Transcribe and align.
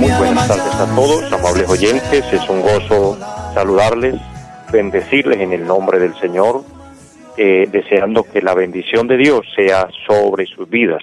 muy 0.00 0.10
buenas 0.18 0.48
tardes 0.48 0.74
a 0.74 0.86
todos, 0.94 1.32
amables 1.32 1.68
oyentes. 1.68 2.32
Es 2.32 2.48
un 2.48 2.62
gozo 2.62 3.16
saludarles, 3.54 4.14
bendecirles 4.72 5.40
en 5.40 5.52
el 5.52 5.66
nombre 5.66 5.98
del 5.98 6.14
Señor, 6.14 6.62
eh, 7.36 7.68
deseando 7.70 8.24
que 8.24 8.40
la 8.40 8.54
bendición 8.54 9.06
de 9.08 9.16
Dios 9.16 9.40
sea 9.54 9.88
sobre 10.06 10.46
sus 10.46 10.68
vidas. 10.68 11.02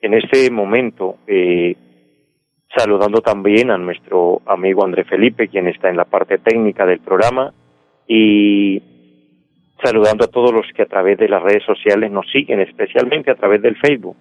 En 0.00 0.14
este 0.14 0.50
momento, 0.50 1.16
eh, 1.26 1.76
saludando 2.76 3.20
también 3.20 3.70
a 3.70 3.78
nuestro 3.78 4.42
amigo 4.46 4.84
André 4.84 5.04
Felipe, 5.04 5.48
quien 5.48 5.68
está 5.68 5.88
en 5.88 5.96
la 5.96 6.04
parte 6.04 6.38
técnica 6.38 6.84
del 6.86 7.00
programa, 7.00 7.52
y 8.06 8.82
saludando 9.82 10.24
a 10.24 10.28
todos 10.28 10.52
los 10.52 10.66
que 10.74 10.82
a 10.82 10.86
través 10.86 11.18
de 11.18 11.28
las 11.28 11.42
redes 11.42 11.64
sociales 11.64 12.10
nos 12.10 12.30
siguen, 12.30 12.60
especialmente 12.60 13.30
a 13.30 13.36
través 13.36 13.62
del 13.62 13.76
Facebook. 13.76 14.16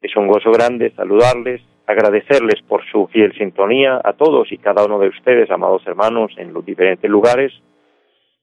Es 0.00 0.14
un 0.16 0.28
gozo 0.28 0.52
grande 0.52 0.92
saludarles, 0.94 1.60
agradecerles 1.86 2.62
por 2.62 2.84
su 2.90 3.08
fiel 3.08 3.32
sintonía 3.36 4.00
a 4.02 4.12
todos 4.12 4.52
y 4.52 4.58
cada 4.58 4.84
uno 4.84 4.98
de 4.98 5.08
ustedes, 5.08 5.50
amados 5.50 5.82
hermanos, 5.86 6.32
en 6.36 6.52
los 6.52 6.64
diferentes 6.64 7.10
lugares 7.10 7.52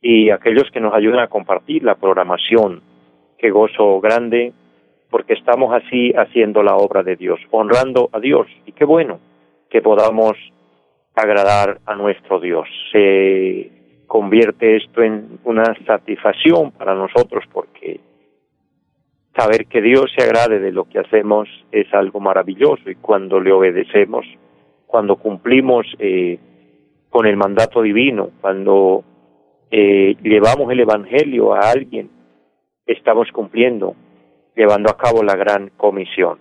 y 0.02 0.30
aquellos 0.30 0.69
que 0.71 0.81
nos 0.81 0.93
ayudan 0.93 1.19
a 1.19 1.27
compartir 1.27 1.83
la 1.83 1.95
programación. 1.95 2.81
Qué 3.38 3.52
gozo 3.52 4.02
grande, 4.02 4.53
porque 5.09 5.33
estamos 5.33 5.73
así 5.73 6.11
haciendo 6.13 6.61
la 6.61 6.75
obra 6.75 7.03
de 7.03 7.15
Dios, 7.15 7.39
honrando 7.52 8.09
a 8.11 8.19
Dios. 8.19 8.47
Y 8.65 8.73
qué 8.73 8.83
bueno 8.83 9.19
que 9.69 9.81
podamos 9.81 10.37
agradar 11.15 11.80
a 11.85 11.95
nuestro 11.95 12.39
Dios. 12.39 12.67
Se 12.91 13.71
convierte 14.08 14.75
esto 14.75 15.02
en 15.02 15.39
una 15.43 15.73
satisfacción 15.85 16.71
para 16.71 16.95
nosotros 16.95 17.45
porque 17.52 17.99
saber 19.36 19.67
que 19.67 19.81
Dios 19.81 20.11
se 20.16 20.23
agrade 20.23 20.59
de 20.59 20.72
lo 20.72 20.86
que 20.86 21.00
hacemos 21.00 21.47
es 21.72 21.94
algo 21.94 22.19
maravilloso 22.19 22.89
y 22.89 22.95
cuando 22.95 23.39
le 23.39 23.52
obedecemos, 23.52 24.25
cuando 24.88 25.17
cumplimos 25.17 25.86
eh, 26.00 26.39
con 27.09 27.25
el 27.25 27.36
mandato 27.36 27.81
divino, 27.81 28.31
cuando 28.42 29.03
eh, 29.72 30.16
llevamos 30.22 30.72
el 30.72 30.80
Evangelio 30.80 31.53
a 31.53 31.72
alguien, 31.72 32.09
estamos 32.86 33.30
cumpliendo, 33.31 33.95
llevando 34.55 34.89
a 34.89 34.97
cabo 34.97 35.23
la 35.23 35.36
gran 35.36 35.70
comisión. 35.75 36.39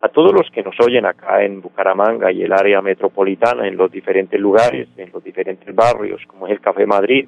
A 0.00 0.08
todos 0.08 0.32
los 0.32 0.50
que 0.50 0.62
nos 0.62 0.74
oyen 0.80 1.06
acá 1.06 1.42
en 1.44 1.62
Bucaramanga 1.62 2.30
y 2.30 2.42
el 2.42 2.52
área 2.52 2.82
metropolitana, 2.82 3.66
en 3.66 3.76
los 3.76 3.90
diferentes 3.90 4.38
lugares, 4.38 4.88
en 4.96 5.10
los 5.12 5.24
diferentes 5.24 5.74
barrios, 5.74 6.20
como 6.26 6.46
es 6.46 6.52
el 6.52 6.60
Café 6.60 6.86
Madrid, 6.86 7.26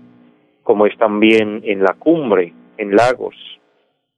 como 0.63 0.87
es 0.87 0.97
también 0.99 1.63
en 1.65 1.83
la 1.83 1.95
cumbre, 1.95 2.53
en 2.77 2.95
Lagos, 2.95 3.35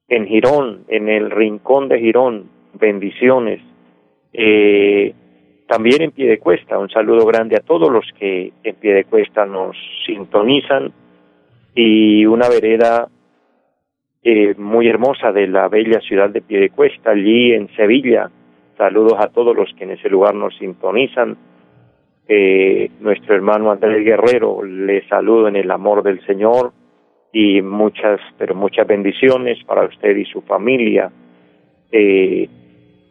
en 0.09 0.27
Girón, 0.27 0.85
en 0.89 1.09
el 1.09 1.31
rincón 1.31 1.89
de 1.89 2.01
Girón, 2.01 2.49
bendiciones. 2.75 3.61
Eh, 4.33 5.15
también 5.67 6.01
en 6.03 6.13
pie 6.13 6.29
de 6.29 6.39
cuesta, 6.39 6.79
un 6.79 6.89
saludo 6.89 7.27
grande 7.27 7.57
a 7.57 7.61
todos 7.61 7.93
los 7.93 8.05
que 8.19 8.53
en 8.65 8.75
pie 8.77 8.95
de 8.95 9.05
cuesta 9.05 9.45
nos 9.45 9.77
sintonizan 10.07 10.93
y 11.75 12.25
una 12.25 12.49
vereda 12.49 13.09
eh, 14.23 14.55
muy 14.57 14.89
hermosa 14.89 15.31
de 15.31 15.47
la 15.47 15.69
bella 15.69 16.01
ciudad 16.01 16.31
de 16.31 16.41
pie 16.41 16.59
de 16.59 16.71
cuesta, 16.71 17.11
allí 17.11 17.53
en 17.53 17.69
Sevilla. 17.77 18.31
Saludos 18.79 19.15
a 19.19 19.29
todos 19.29 19.55
los 19.55 19.73
que 19.75 19.85
en 19.85 19.91
ese 19.91 20.09
lugar 20.09 20.35
nos 20.35 20.57
sintonizan. 20.57 21.37
Eh, 22.27 22.91
nuestro 23.01 23.35
hermano 23.35 23.71
Andrés 23.71 24.05
Guerrero 24.05 24.63
le 24.63 25.07
saludo 25.09 25.49
en 25.49 25.57
el 25.57 25.71
amor 25.71 26.03
del 26.03 26.25
Señor 26.27 26.73
y 27.33 27.61
muchas, 27.63 28.21
pero 28.39 28.55
muchas 28.55 28.87
bendiciones 28.87 29.63
para 29.65 29.85
usted 29.85 30.17
y 30.17 30.25
su 30.25 30.43
familia. 30.43 31.11
Eh, 31.93 32.49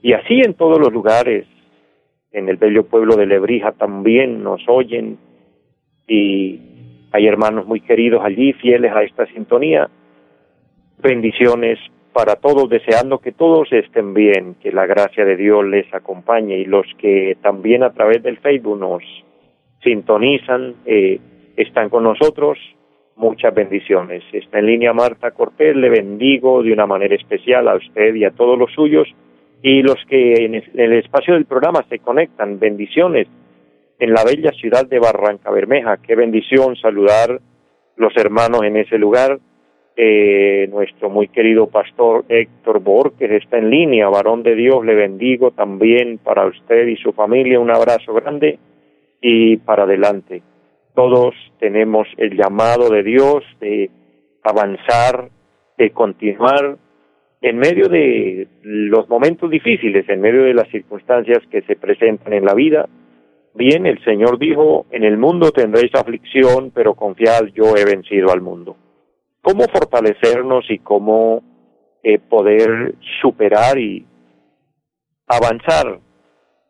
y 0.02 0.14
así 0.14 0.42
en 0.44 0.54
todos 0.54 0.80
los 0.80 0.92
lugares, 0.92 1.46
en 2.32 2.50
el 2.50 2.58
bello 2.58 2.86
pueblo 2.86 3.16
de 3.16 3.26
Lebrija 3.26 3.72
también 3.74 4.44
nos 4.44 4.62
oyen 4.68 5.18
y 6.08 6.60
hay 7.12 7.28
hermanos 7.28 7.66
muy 7.66 7.82
queridos 7.82 8.24
allí, 8.24 8.54
fieles 8.54 8.92
a 8.94 9.04
esta 9.04 9.26
sintonía. 9.28 9.90
Bendiciones 11.00 11.80
para 12.14 12.36
todos, 12.36 12.70
deseando 12.70 13.20
que 13.20 13.32
todos 13.32 13.72
estén 13.72 14.14
bien, 14.14 14.56
que 14.56 14.72
la 14.72 14.86
gracia 14.86 15.24
de 15.24 15.36
Dios 15.36 15.66
les 15.66 15.92
acompañe 15.94 16.58
y 16.58 16.66
los 16.66 16.88
que 16.98 17.38
también 17.42 17.84
a 17.84 17.94
través 17.94 18.24
del 18.24 18.38
Facebook 18.38 18.80
nos 18.80 19.04
sintonizan, 19.84 20.76
eh, 20.86 21.20
están 21.56 21.90
con 21.90 22.04
nosotros, 22.04 22.58
muchas 23.18 23.54
bendiciones. 23.54 24.24
Está 24.32 24.60
en 24.60 24.68
línea 24.68 24.94
Marta 24.94 25.32
Cortés, 25.32 25.76
le 25.76 25.90
bendigo 25.90 26.64
de 26.64 26.72
una 26.72 26.86
manera 26.86 27.16
especial 27.16 27.68
a 27.68 27.76
usted 27.76 28.16
y 28.16 28.24
a 28.24 28.32
todos 28.32 28.58
los 28.58 28.72
suyos 28.72 29.08
y 29.62 29.82
los 29.82 29.98
que 30.08 30.46
en 30.46 30.56
el 30.56 30.94
espacio 30.94 31.34
del 31.34 31.46
programa 31.46 31.84
se 31.90 32.00
conectan. 32.00 32.60
Bendiciones 32.60 33.28
en 34.00 34.14
la 34.14 34.24
bella 34.24 34.52
ciudad 34.52 34.88
de 34.88 35.00
Barranca 35.00 35.52
Bermeja. 35.52 35.98
Qué 35.98 36.16
bendición 36.16 36.76
saludar 36.76 37.42
los 37.96 38.16
hermanos 38.16 38.62
en 38.64 38.78
ese 38.78 38.98
lugar. 38.98 39.40
Eh, 40.00 40.68
nuestro 40.70 41.10
muy 41.10 41.28
querido 41.28 41.66
pastor 41.68 42.24
Héctor 42.30 42.82
Borges 42.82 43.32
está 43.32 43.58
en 43.58 43.72
línea, 43.72 44.08
varón 44.10 44.44
de 44.44 44.54
Dios, 44.54 44.86
le 44.86 44.94
bendigo 44.94 45.50
también 45.50 46.20
para 46.20 46.46
usted 46.46 46.86
y 46.86 46.98
su 46.98 47.14
familia. 47.14 47.60
Un 47.60 47.72
abrazo 47.72 48.14
grande 48.14 48.60
y 49.20 49.58
para 49.58 49.84
adelante 49.84 50.44
todos 50.98 51.36
tenemos 51.60 52.08
el 52.18 52.36
llamado 52.36 52.90
de 52.90 53.04
Dios 53.04 53.44
de 53.60 53.92
avanzar, 54.44 55.30
de 55.78 55.92
continuar 55.92 56.76
en 57.40 57.58
medio 57.60 57.88
de 57.88 58.48
los 58.64 59.08
momentos 59.08 59.52
difíciles, 59.52 60.10
en 60.10 60.22
medio 60.22 60.42
de 60.42 60.56
las 60.56 60.68
circunstancias 60.70 61.38
que 61.52 61.62
se 61.62 61.76
presentan 61.76 62.34
en 62.34 62.46
la 62.46 62.56
vida. 62.56 62.90
Bien, 63.54 63.86
el 63.86 64.04
Señor 64.04 64.40
dijo, 64.40 64.88
en 64.90 65.04
el 65.04 65.20
mundo 65.20 65.52
tendréis 65.52 65.94
aflicción, 65.94 66.72
pero 66.74 66.96
confiad, 66.96 67.46
yo 67.54 67.76
he 67.78 67.86
vencido 67.86 68.32
al 68.32 68.42
mundo. 68.42 68.76
¿Cómo 69.44 69.66
fortalecernos 69.72 70.66
y 70.72 70.80
cómo 70.80 71.44
eh, 72.02 72.18
poder 72.18 72.96
superar 73.22 73.78
y 73.78 74.04
avanzar, 75.28 76.00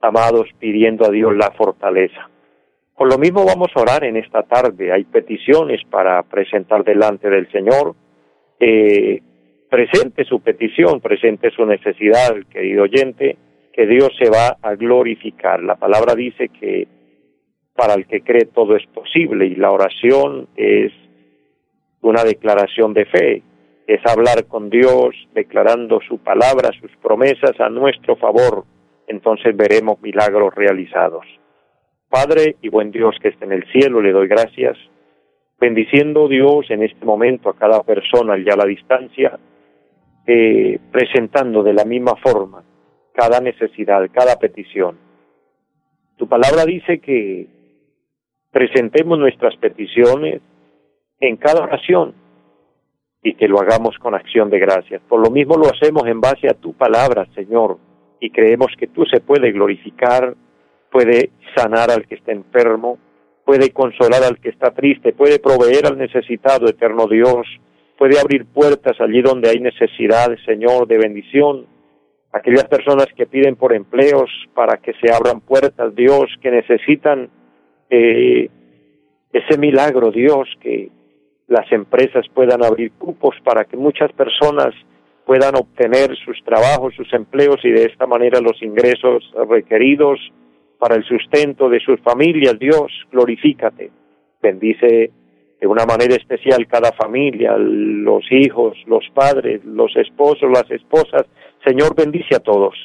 amados, 0.01 0.49
pidiendo 0.59 1.05
a 1.05 1.11
Dios 1.11 1.33
la 1.33 1.51
fortaleza? 1.51 2.29
Por 2.97 3.11
lo 3.11 3.19
mismo 3.19 3.45
vamos 3.45 3.69
a 3.75 3.81
orar 3.81 4.03
en 4.05 4.17
esta 4.17 4.41
tarde. 4.41 4.91
Hay 4.91 5.03
peticiones 5.03 5.81
para 5.87 6.23
presentar 6.23 6.83
delante 6.83 7.29
del 7.29 7.47
Señor. 7.51 7.95
Eh, 8.59 9.21
presente 9.69 10.25
su 10.25 10.39
petición, 10.39 10.99
presente 10.99 11.51
su 11.51 11.63
necesidad, 11.67 12.33
querido 12.49 12.85
oyente, 12.85 13.37
que 13.71 13.85
Dios 13.85 14.09
se 14.17 14.31
va 14.31 14.57
a 14.63 14.73
glorificar. 14.73 15.61
La 15.61 15.75
palabra 15.75 16.15
dice 16.15 16.49
que 16.49 16.87
para 17.75 17.93
el 17.93 18.07
que 18.07 18.21
cree 18.21 18.45
todo 18.45 18.75
es 18.75 18.87
posible 18.87 19.45
y 19.45 19.53
la 19.53 19.69
oración 19.69 20.47
es 20.55 20.91
una 22.01 22.23
declaración 22.23 22.95
de 22.95 23.05
fe, 23.05 23.43
es 23.85 24.01
hablar 24.07 24.47
con 24.47 24.71
Dios 24.71 25.13
declarando 25.35 25.99
su 26.01 26.17
palabra, 26.17 26.71
sus 26.81 26.89
promesas 26.97 27.59
a 27.59 27.69
nuestro 27.69 28.15
favor. 28.15 28.65
Entonces 29.07 29.55
veremos 29.55 30.01
milagros 30.01 30.55
realizados. 30.55 31.27
Padre 32.09 32.56
y 32.62 32.69
buen 32.69 32.92
Dios 32.92 33.15
que 33.21 33.30
está 33.30 33.45
en 33.45 33.51
el 33.51 33.65
cielo, 33.71 34.01
le 34.01 34.12
doy 34.12 34.27
gracias, 34.27 34.77
bendiciendo 35.59 36.27
Dios 36.27 36.69
en 36.69 36.83
este 36.83 37.04
momento 37.06 37.50
a 37.50 37.57
cada 37.57 37.83
persona 37.83 38.38
ya 38.38 38.54
a 38.54 38.57
la 38.57 38.65
distancia, 38.65 39.38
eh, 40.25 40.80
presentando 40.92 41.63
de 41.63 41.74
la 41.74 41.86
misma 41.86 42.15
forma 42.15 42.63
cada 43.13 43.42
necesidad, 43.42 44.07
cada 44.12 44.38
petición. 44.38 44.98
Tu 46.18 46.27
palabra 46.27 46.65
dice 46.65 47.00
que 47.00 47.48
presentemos 48.51 49.18
nuestras 49.18 49.56
peticiones 49.57 50.42
en 51.19 51.38
cada 51.38 51.63
oración 51.63 52.13
y 53.24 53.33
que 53.33 53.48
lo 53.48 53.60
hagamos 53.60 53.98
con 53.98 54.15
acción 54.15 54.50
de 54.50 54.60
gracias. 54.60 55.01
Por 55.10 55.19
lo 55.19 55.31
mismo 55.31 55.57
lo 55.57 55.65
hacemos 55.65 56.06
en 56.06 56.21
base 56.21 56.48
a 56.48 56.53
tu 56.53 56.74
palabra, 56.74 57.27
Señor, 57.33 57.77
y 58.19 58.30
creemos 58.30 58.68
que 58.77 58.88
tú 58.88 59.03
se 59.06 59.19
puede 59.19 59.51
glorificar 59.51 60.36
puede 60.92 61.31
sanar 61.56 61.92
al 61.92 62.07
que 62.07 62.16
está 62.16 62.31
enfermo, 62.31 62.98
puede 63.45 63.72
consolar 63.72 64.24
al 64.24 64.39
que 64.39 64.50
está 64.50 64.72
triste, 64.72 65.13
puede 65.13 65.39
proveer 65.39 65.86
al 65.86 65.98
necesitado, 65.98 66.68
eterno 66.68 67.07
Dios, 67.07 67.48
puede 67.98 68.19
abrir 68.19 68.45
puertas 68.45 69.00
allí 69.00 69.22
donde 69.22 69.50
hay 69.50 69.60
necesidad, 69.60 70.36
Señor, 70.45 70.88
de 70.88 70.98
bendición. 70.98 71.66
aquellas 72.34 72.66
personas 72.66 73.07
que 73.16 73.25
piden 73.25 73.56
por 73.56 73.74
empleos 73.74 74.30
para 74.54 74.78
que 74.78 74.94
se 75.01 75.12
abran 75.12 75.42
puertas, 75.42 75.95
Dios, 75.95 76.25
que 76.42 76.51
necesitan 76.51 77.30
eh, 77.89 78.50
ese 79.31 79.57
milagro, 79.57 80.12
Dios, 80.12 80.48
que 80.62 80.92
las 81.48 81.72
empresas 81.72 82.25
puedan 82.34 82.63
abrir 82.63 82.92
cupos 82.92 83.36
para 83.44 83.66
que 83.66 83.78
muchas 83.78 84.12
personas 84.12 84.75
puedan 85.25 85.56
obtener 85.56 86.16
sus 86.18 86.38
trabajos, 86.44 86.94
sus 86.95 87.12
empleos 87.13 87.57
y 87.63 87.72
de 87.72 87.86
esta 87.86 88.06
manera 88.06 88.39
los 88.39 88.62
ingresos 88.62 89.24
requeridos 89.50 90.19
para 90.79 90.95
el 90.95 91.03
sustento 91.03 91.69
de 91.69 91.79
sus 91.79 92.00
familias. 92.01 92.57
Dios, 92.59 92.91
glorifícate. 93.12 93.91
Bendice 94.41 95.12
de 95.59 95.68
una 95.68 95.85
manera 95.85 96.15
especial 96.15 96.68
cada 96.68 96.91
familia, 96.91 97.57
los 97.57 98.24
hijos, 98.31 98.77
los 98.85 99.03
padres, 99.13 99.63
los 99.65 99.95
esposos, 99.95 100.50
las 100.51 100.69
esposas. 100.69 101.25
Señor, 101.65 101.95
bendice 101.95 102.35
a 102.35 102.39
todos. 102.39 102.75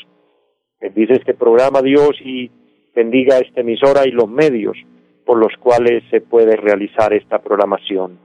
Bendice 0.80 1.14
este 1.14 1.34
programa, 1.34 1.82
Dios, 1.82 2.18
y 2.24 2.50
bendiga 2.94 3.38
esta 3.38 3.60
emisora 3.60 4.06
y 4.06 4.10
los 4.10 4.28
medios 4.28 4.76
por 5.24 5.38
los 5.38 5.52
cuales 5.60 6.02
se 6.10 6.20
puede 6.20 6.56
realizar 6.56 7.12
esta 7.12 7.40
programación. 7.40 8.18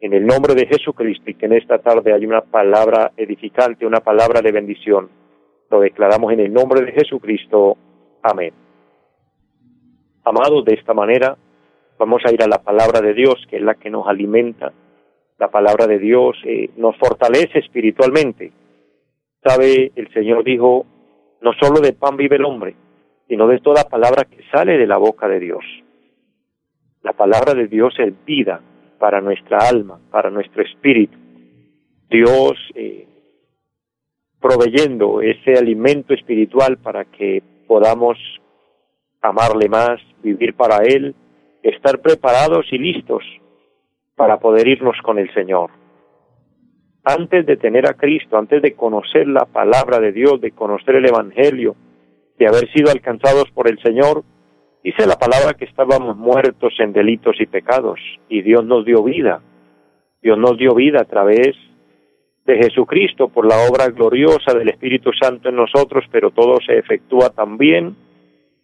En 0.00 0.14
el 0.14 0.26
nombre 0.26 0.54
de 0.54 0.66
Jesucristo 0.66 1.30
y 1.30 1.34
que 1.34 1.46
en 1.46 1.52
esta 1.52 1.78
tarde 1.78 2.12
hay 2.12 2.24
una 2.24 2.40
palabra 2.40 3.12
edificante, 3.16 3.86
una 3.86 4.00
palabra 4.00 4.40
de 4.40 4.50
bendición, 4.50 5.10
lo 5.70 5.80
declaramos 5.80 6.32
en 6.32 6.40
el 6.40 6.52
nombre 6.52 6.84
de 6.84 6.92
Jesucristo. 6.92 7.76
Amén. 8.22 8.52
Amados, 10.24 10.64
de 10.64 10.74
esta 10.74 10.94
manera 10.94 11.36
vamos 11.98 12.22
a 12.24 12.32
ir 12.32 12.42
a 12.42 12.48
la 12.48 12.62
palabra 12.62 13.00
de 13.00 13.14
Dios, 13.14 13.34
que 13.48 13.56
es 13.56 13.62
la 13.62 13.74
que 13.74 13.90
nos 13.90 14.06
alimenta. 14.06 14.72
La 15.38 15.50
palabra 15.50 15.86
de 15.86 15.98
Dios 15.98 16.36
eh, 16.44 16.70
nos 16.76 16.96
fortalece 16.96 17.58
espiritualmente. 17.58 18.52
Sabe, 19.42 19.92
el 19.96 20.12
Señor 20.12 20.44
dijo, 20.44 20.86
no 21.40 21.52
solo 21.60 21.80
de 21.80 21.92
pan 21.92 22.16
vive 22.16 22.36
el 22.36 22.44
hombre, 22.44 22.74
sino 23.28 23.48
de 23.48 23.58
toda 23.58 23.88
palabra 23.88 24.24
que 24.24 24.42
sale 24.52 24.78
de 24.78 24.86
la 24.86 24.98
boca 24.98 25.26
de 25.26 25.40
Dios. 25.40 25.64
La 27.02 27.12
palabra 27.12 27.54
de 27.54 27.66
Dios 27.66 27.94
es 27.98 28.12
vida 28.24 28.60
para 28.98 29.20
nuestra 29.20 29.58
alma, 29.58 30.00
para 30.10 30.30
nuestro 30.30 30.62
espíritu. 30.62 31.18
Dios 32.08 32.52
eh, 32.74 33.08
proveyendo 34.40 35.20
ese 35.22 35.54
alimento 35.54 36.14
espiritual 36.14 36.78
para 36.78 37.04
que 37.06 37.42
podamos 37.66 38.18
amarle 39.22 39.68
más, 39.68 40.00
vivir 40.22 40.54
para 40.54 40.78
Él, 40.84 41.14
estar 41.62 42.00
preparados 42.00 42.66
y 42.72 42.78
listos 42.78 43.22
para 44.16 44.38
poder 44.38 44.68
irnos 44.68 44.96
con 45.02 45.18
el 45.18 45.32
Señor. 45.32 45.70
Antes 47.04 47.46
de 47.46 47.56
tener 47.56 47.88
a 47.88 47.94
Cristo, 47.94 48.36
antes 48.36 48.60
de 48.62 48.74
conocer 48.74 49.26
la 49.26 49.46
palabra 49.46 49.98
de 49.98 50.12
Dios, 50.12 50.40
de 50.40 50.52
conocer 50.52 50.96
el 50.96 51.08
Evangelio, 51.08 51.74
de 52.38 52.46
haber 52.46 52.70
sido 52.72 52.90
alcanzados 52.90 53.50
por 53.52 53.68
el 53.68 53.80
Señor, 53.82 54.24
Dice 54.82 55.06
la 55.06 55.14
palabra 55.14 55.54
que 55.54 55.64
estábamos 55.64 56.16
muertos 56.16 56.74
en 56.80 56.92
delitos 56.92 57.36
y 57.38 57.46
pecados 57.46 58.00
y 58.28 58.42
Dios 58.42 58.64
nos 58.64 58.84
dio 58.84 59.04
vida. 59.04 59.40
Dios 60.20 60.36
nos 60.38 60.58
dio 60.58 60.74
vida 60.74 61.02
a 61.02 61.04
través 61.04 61.56
de 62.44 62.56
Jesucristo 62.56 63.28
por 63.28 63.46
la 63.46 63.68
obra 63.70 63.86
gloriosa 63.90 64.52
del 64.54 64.70
Espíritu 64.70 65.12
Santo 65.12 65.50
en 65.50 65.56
nosotros, 65.56 66.04
pero 66.10 66.32
todo 66.32 66.58
se 66.66 66.78
efectúa 66.78 67.30
también 67.30 67.94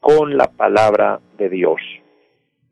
con 0.00 0.36
la 0.36 0.46
palabra 0.46 1.20
de 1.36 1.48
Dios. 1.48 1.80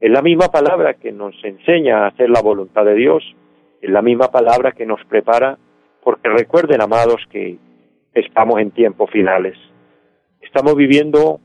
Es 0.00 0.10
la 0.10 0.22
misma 0.22 0.48
palabra 0.48 0.94
que 0.94 1.12
nos 1.12 1.34
enseña 1.42 2.04
a 2.04 2.08
hacer 2.08 2.30
la 2.30 2.42
voluntad 2.42 2.84
de 2.84 2.94
Dios, 2.94 3.22
es 3.80 3.90
la 3.90 4.02
misma 4.02 4.28
palabra 4.30 4.72
que 4.72 4.86
nos 4.86 5.04
prepara, 5.06 5.58
porque 6.02 6.28
recuerden, 6.28 6.80
amados, 6.80 7.22
que 7.30 7.58
estamos 8.14 8.60
en 8.60 8.70
tiempos 8.70 9.10
finales. 9.10 9.56
Estamos 10.40 10.76
viviendo 10.76 11.40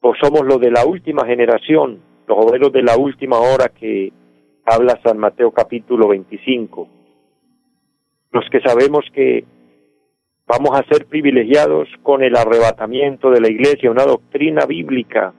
o 0.00 0.14
somos 0.20 0.42
los 0.44 0.60
de 0.60 0.70
la 0.70 0.84
última 0.84 1.24
generación, 1.26 2.00
los 2.26 2.38
obreros 2.38 2.72
de 2.72 2.82
la 2.82 2.96
última 2.96 3.38
hora 3.38 3.68
que 3.68 4.12
habla 4.64 5.00
San 5.04 5.18
Mateo 5.18 5.50
capítulo 5.52 6.08
25, 6.08 6.88
los 8.32 8.44
que 8.50 8.60
sabemos 8.60 9.04
que 9.12 9.44
vamos 10.46 10.78
a 10.78 10.84
ser 10.84 11.06
privilegiados 11.06 11.88
con 12.02 12.22
el 12.22 12.36
arrebatamiento 12.36 13.30
de 13.30 13.40
la 13.40 13.50
iglesia, 13.50 13.90
una 13.90 14.04
doctrina 14.04 14.66
bíblica. 14.66 15.32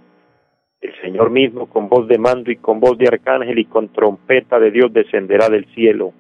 El 0.81 0.94
Señor 1.01 1.29
mismo 1.29 1.67
con 1.67 1.88
voz 1.88 2.07
de 2.07 2.17
mando 2.17 2.51
y 2.51 2.57
con 2.57 2.79
voz 2.79 2.97
de 2.97 3.07
arcángel 3.07 3.57
y 3.57 3.65
con 3.65 3.89
trompeta 3.89 4.59
de 4.59 4.71
Dios 4.71 4.91
descenderá 4.91 5.50
del 5.50 5.65
cielo. 5.73 6.13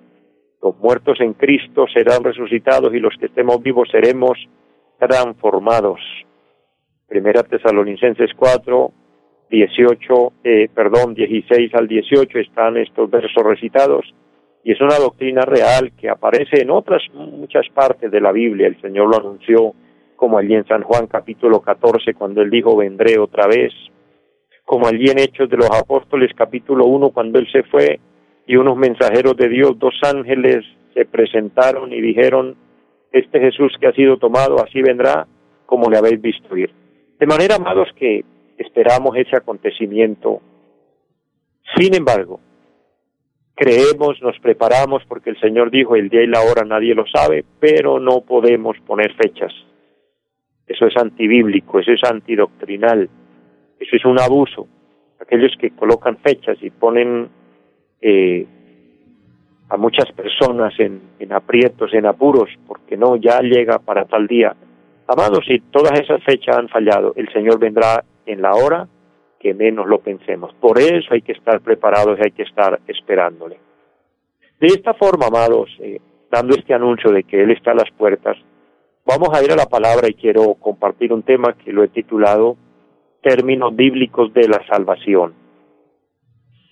Los 0.61 0.77
muertos 0.77 1.19
en 1.19 1.33
Cristo 1.33 1.85
serán 1.93 2.23
resucitados 2.23 2.93
y 2.93 2.99
los 2.99 3.13
que 3.19 3.25
estemos 3.25 3.61
vivos 3.61 3.89
seremos 3.91 4.37
transformados. 4.97 5.99
Primera 7.07 7.43
Tesalonicenses 7.43 8.31
4, 8.37 8.91
18, 9.49 10.33
eh, 10.43 10.69
perdón, 10.73 11.13
16 11.13 11.75
al 11.75 11.87
18 11.87 12.39
están 12.39 12.77
estos 12.77 13.09
versos 13.09 13.43
recitados 13.43 14.05
y 14.63 14.71
es 14.71 14.81
una 14.81 14.97
doctrina 14.97 15.41
real 15.41 15.91
que 15.99 16.09
aparece 16.09 16.61
en 16.61 16.69
otras 16.69 17.01
muchas 17.13 17.67
partes 17.73 18.09
de 18.09 18.21
la 18.21 18.31
Biblia. 18.31 18.67
El 18.67 18.79
Señor 18.81 19.09
lo 19.09 19.17
anunció 19.17 19.73
como 20.15 20.37
allí 20.37 20.55
en 20.55 20.65
San 20.67 20.83
Juan 20.83 21.07
capítulo 21.07 21.61
14 21.61 22.13
cuando 22.13 22.41
él 22.41 22.49
dijo 22.49 22.77
vendré 22.77 23.19
otra 23.19 23.47
vez, 23.47 23.73
como 24.63 24.87
allí 24.87 25.09
en 25.09 25.19
Hechos 25.19 25.49
de 25.49 25.57
los 25.57 25.69
Apóstoles 25.69 26.31
capítulo 26.35 26.85
1 26.85 27.09
cuando 27.09 27.39
él 27.39 27.47
se 27.51 27.63
fue 27.63 27.99
y 28.47 28.55
unos 28.55 28.77
mensajeros 28.77 29.35
de 29.35 29.49
Dios, 29.49 29.77
dos 29.77 29.95
ángeles 30.03 30.65
se 30.93 31.05
presentaron 31.05 31.91
y 31.91 31.99
dijeron, 31.99 32.55
este 33.11 33.39
Jesús 33.39 33.73
que 33.79 33.87
ha 33.87 33.93
sido 33.93 34.17
tomado 34.17 34.63
así 34.63 34.81
vendrá 34.81 35.27
como 35.65 35.89
le 35.89 35.97
habéis 35.97 36.21
visto 36.21 36.55
ir. 36.55 36.71
De 37.19 37.25
manera, 37.25 37.55
amados, 37.55 37.89
que 37.97 38.23
esperamos 38.57 39.15
ese 39.17 39.35
acontecimiento. 39.35 40.41
Sin 41.77 41.95
embargo, 41.95 42.39
creemos, 43.55 44.21
nos 44.21 44.37
preparamos 44.39 45.03
porque 45.07 45.29
el 45.29 45.39
Señor 45.39 45.71
dijo 45.71 45.95
el 45.95 46.09
día 46.09 46.23
y 46.23 46.27
la 46.27 46.41
hora 46.41 46.63
nadie 46.65 46.95
lo 46.95 47.05
sabe, 47.07 47.45
pero 47.59 47.99
no 47.99 48.21
podemos 48.21 48.77
poner 48.85 49.13
fechas. 49.15 49.53
Eso 50.67 50.87
es 50.87 50.95
antibíblico, 50.97 51.79
eso 51.79 51.91
es 51.91 52.03
antidoctrinal, 52.03 53.09
eso 53.79 53.95
es 53.95 54.05
un 54.05 54.19
abuso. 54.19 54.67
Aquellos 55.19 55.51
que 55.59 55.71
colocan 55.71 56.17
fechas 56.17 56.57
y 56.61 56.69
ponen 56.69 57.29
eh, 58.01 58.45
a 59.69 59.77
muchas 59.77 60.11
personas 60.11 60.73
en, 60.79 61.01
en 61.19 61.33
aprietos, 61.33 61.93
en 61.93 62.05
apuros, 62.05 62.49
porque 62.67 62.97
no, 62.97 63.15
ya 63.15 63.39
llega 63.39 63.79
para 63.79 64.05
tal 64.05 64.27
día. 64.27 64.55
Amados, 65.07 65.45
si 65.47 65.59
todas 65.59 65.99
esas 65.99 66.23
fechas 66.23 66.57
han 66.57 66.69
fallado, 66.69 67.13
el 67.15 67.31
Señor 67.31 67.59
vendrá 67.59 68.03
en 68.25 68.41
la 68.41 68.53
hora 68.53 68.87
que 69.43 69.53
menos 69.53 69.85
lo 69.87 69.99
pensemos. 69.99 70.53
Por 70.55 70.79
eso 70.79 71.13
hay 71.13 71.21
que 71.21 71.33
estar 71.33 71.59
preparados 71.59 72.17
y 72.17 72.23
hay 72.23 72.31
que 72.31 72.43
estar 72.43 72.79
esperándole. 72.87 73.59
De 74.57 74.67
esta 74.67 74.93
forma, 74.93 75.27
amados, 75.27 75.69
eh, 75.79 75.99
dando 76.31 76.55
este 76.55 76.73
anuncio 76.73 77.11
de 77.11 77.25
que 77.25 77.43
Él 77.43 77.51
está 77.51 77.71
a 77.71 77.75
las 77.75 77.91
puertas, 77.91 78.37
vamos 79.05 79.29
a 79.33 79.43
ir 79.43 79.51
a 79.51 79.57
la 79.57 79.65
palabra 79.65 80.07
y 80.07 80.13
quiero 80.13 80.53
compartir 80.53 81.11
un 81.11 81.23
tema 81.23 81.57
que 81.57 81.73
lo 81.73 81.83
he 81.83 81.89
titulado 81.89 82.55
Términos 83.21 83.75
bíblicos 83.75 84.33
de 84.33 84.47
la 84.47 84.65
salvación. 84.65 85.33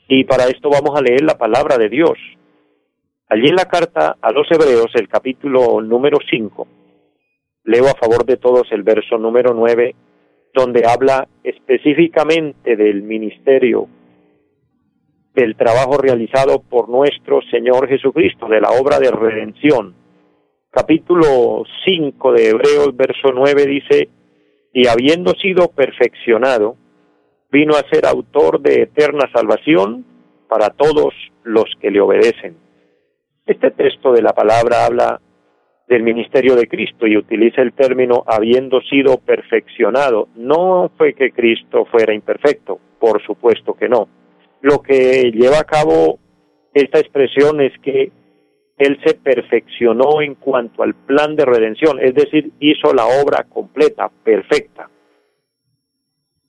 Y 0.07 0.23
para 0.23 0.45
esto 0.45 0.69
vamos 0.69 0.97
a 0.97 1.01
leer 1.01 1.23
la 1.23 1.37
palabra 1.37 1.77
de 1.77 1.89
Dios. 1.89 2.17
Allí 3.27 3.47
en 3.47 3.55
la 3.55 3.65
carta 3.65 4.17
a 4.21 4.31
los 4.31 4.49
Hebreos, 4.49 4.91
el 4.95 5.07
capítulo 5.09 5.81
número 5.81 6.17
5, 6.29 6.67
Leo 7.63 7.85
a 7.85 7.93
favor 7.93 8.25
de 8.25 8.37
todos 8.37 8.71
el 8.71 8.81
verso 8.81 9.17
número 9.17 9.53
9, 9.53 9.93
donde 10.53 10.85
habla 10.85 11.27
específicamente 11.43 12.75
del 12.75 13.03
ministerio, 13.03 13.87
del 15.33 15.55
trabajo 15.55 15.97
realizado 15.97 16.61
por 16.61 16.89
nuestro 16.89 17.41
Señor 17.49 17.87
Jesucristo, 17.87 18.47
de 18.47 18.61
la 18.61 18.69
obra 18.71 18.99
de 18.99 19.11
redención. 19.11 19.95
Capítulo 20.69 21.63
5 21.85 22.33
de 22.33 22.49
Hebreos, 22.49 22.95
verso 22.95 23.31
9 23.33 23.65
dice, 23.65 24.09
y 24.73 24.87
habiendo 24.87 25.33
sido 25.33 25.69
perfeccionado, 25.69 26.75
vino 27.51 27.75
a 27.75 27.87
ser 27.89 28.05
autor 28.05 28.61
de 28.61 28.83
eterna 28.83 29.29
salvación 29.33 30.05
para 30.47 30.69
todos 30.69 31.13
los 31.43 31.65
que 31.79 31.91
le 31.91 32.01
obedecen. 32.01 32.57
Este 33.45 33.71
texto 33.71 34.13
de 34.13 34.21
la 34.21 34.33
palabra 34.33 34.85
habla 34.85 35.21
del 35.91 36.03
ministerio 36.03 36.55
de 36.55 36.69
Cristo 36.69 37.05
y 37.05 37.17
utiliza 37.17 37.61
el 37.61 37.73
término 37.73 38.23
habiendo 38.25 38.79
sido 38.79 39.17
perfeccionado. 39.17 40.29
No 40.35 40.89
fue 40.97 41.13
que 41.13 41.33
Cristo 41.33 41.83
fuera 41.91 42.13
imperfecto, 42.13 42.79
por 42.97 43.21
supuesto 43.25 43.73
que 43.73 43.89
no. 43.89 44.07
Lo 44.61 44.81
que 44.81 45.29
lleva 45.33 45.59
a 45.59 45.65
cabo 45.65 46.17
esta 46.73 46.97
expresión 46.99 47.59
es 47.59 47.73
que 47.83 48.09
Él 48.77 49.01
se 49.05 49.15
perfeccionó 49.15 50.21
en 50.21 50.35
cuanto 50.35 50.81
al 50.81 50.95
plan 50.95 51.35
de 51.35 51.43
redención, 51.43 51.99
es 51.99 52.15
decir, 52.15 52.53
hizo 52.61 52.93
la 52.93 53.07
obra 53.07 53.45
completa, 53.49 54.09
perfecta. 54.23 54.89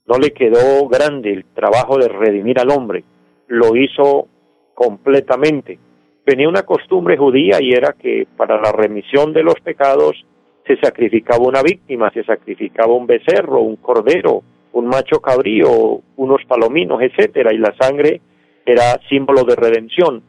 No 0.07 0.19
le 0.19 0.31
quedó 0.31 0.87
grande 0.89 1.33
el 1.33 1.47
trabajo 1.47 1.99
de 1.99 2.07
redimir 2.07 2.61
al 2.61 2.71
hombre, 2.71 3.03
lo 3.49 3.75
hizo 3.75 4.29
completamente 4.73 5.81
venía 6.25 6.49
una 6.49 6.62
costumbre 6.62 7.17
judía 7.17 7.61
y 7.61 7.73
era 7.73 7.93
que 7.93 8.26
para 8.37 8.61
la 8.61 8.73
remisión 8.73 9.33
de 9.33 9.43
los 9.43 9.55
pecados 9.61 10.25
se 10.67 10.76
sacrificaba 10.76 11.47
una 11.47 11.62
víctima, 11.62 12.11
se 12.12 12.25
sacrificaba 12.25 12.95
un 12.95 13.07
becerro, 13.07 13.61
un 13.61 13.76
cordero, 13.76 14.43
un 14.73 14.87
macho 14.87 15.21
cabrío, 15.21 16.00
unos 16.17 16.45
palominos, 16.47 17.02
etcétera, 17.02 17.52
y 17.52 17.59
la 17.59 17.75
sangre 17.79 18.21
era 18.64 18.99
símbolo 19.09 19.45
de 19.45 19.57
redención. 19.57 20.23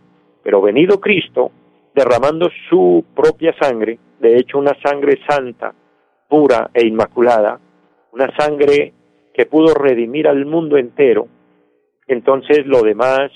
Pero 0.43 0.61
venido 0.61 0.99
Cristo, 0.99 1.51
derramando 1.93 2.49
su 2.69 3.05
propia 3.15 3.55
sangre, 3.59 3.99
de 4.19 4.37
hecho 4.37 4.57
una 4.57 4.75
sangre 4.81 5.19
santa, 5.27 5.73
pura 6.27 6.71
e 6.73 6.85
inmaculada, 6.85 7.59
una 8.11 8.35
sangre 8.35 8.93
que 9.33 9.45
pudo 9.45 9.73
redimir 9.73 10.27
al 10.27 10.45
mundo 10.45 10.77
entero, 10.77 11.27
entonces 12.07 12.65
lo 12.65 12.81
demás 12.81 13.31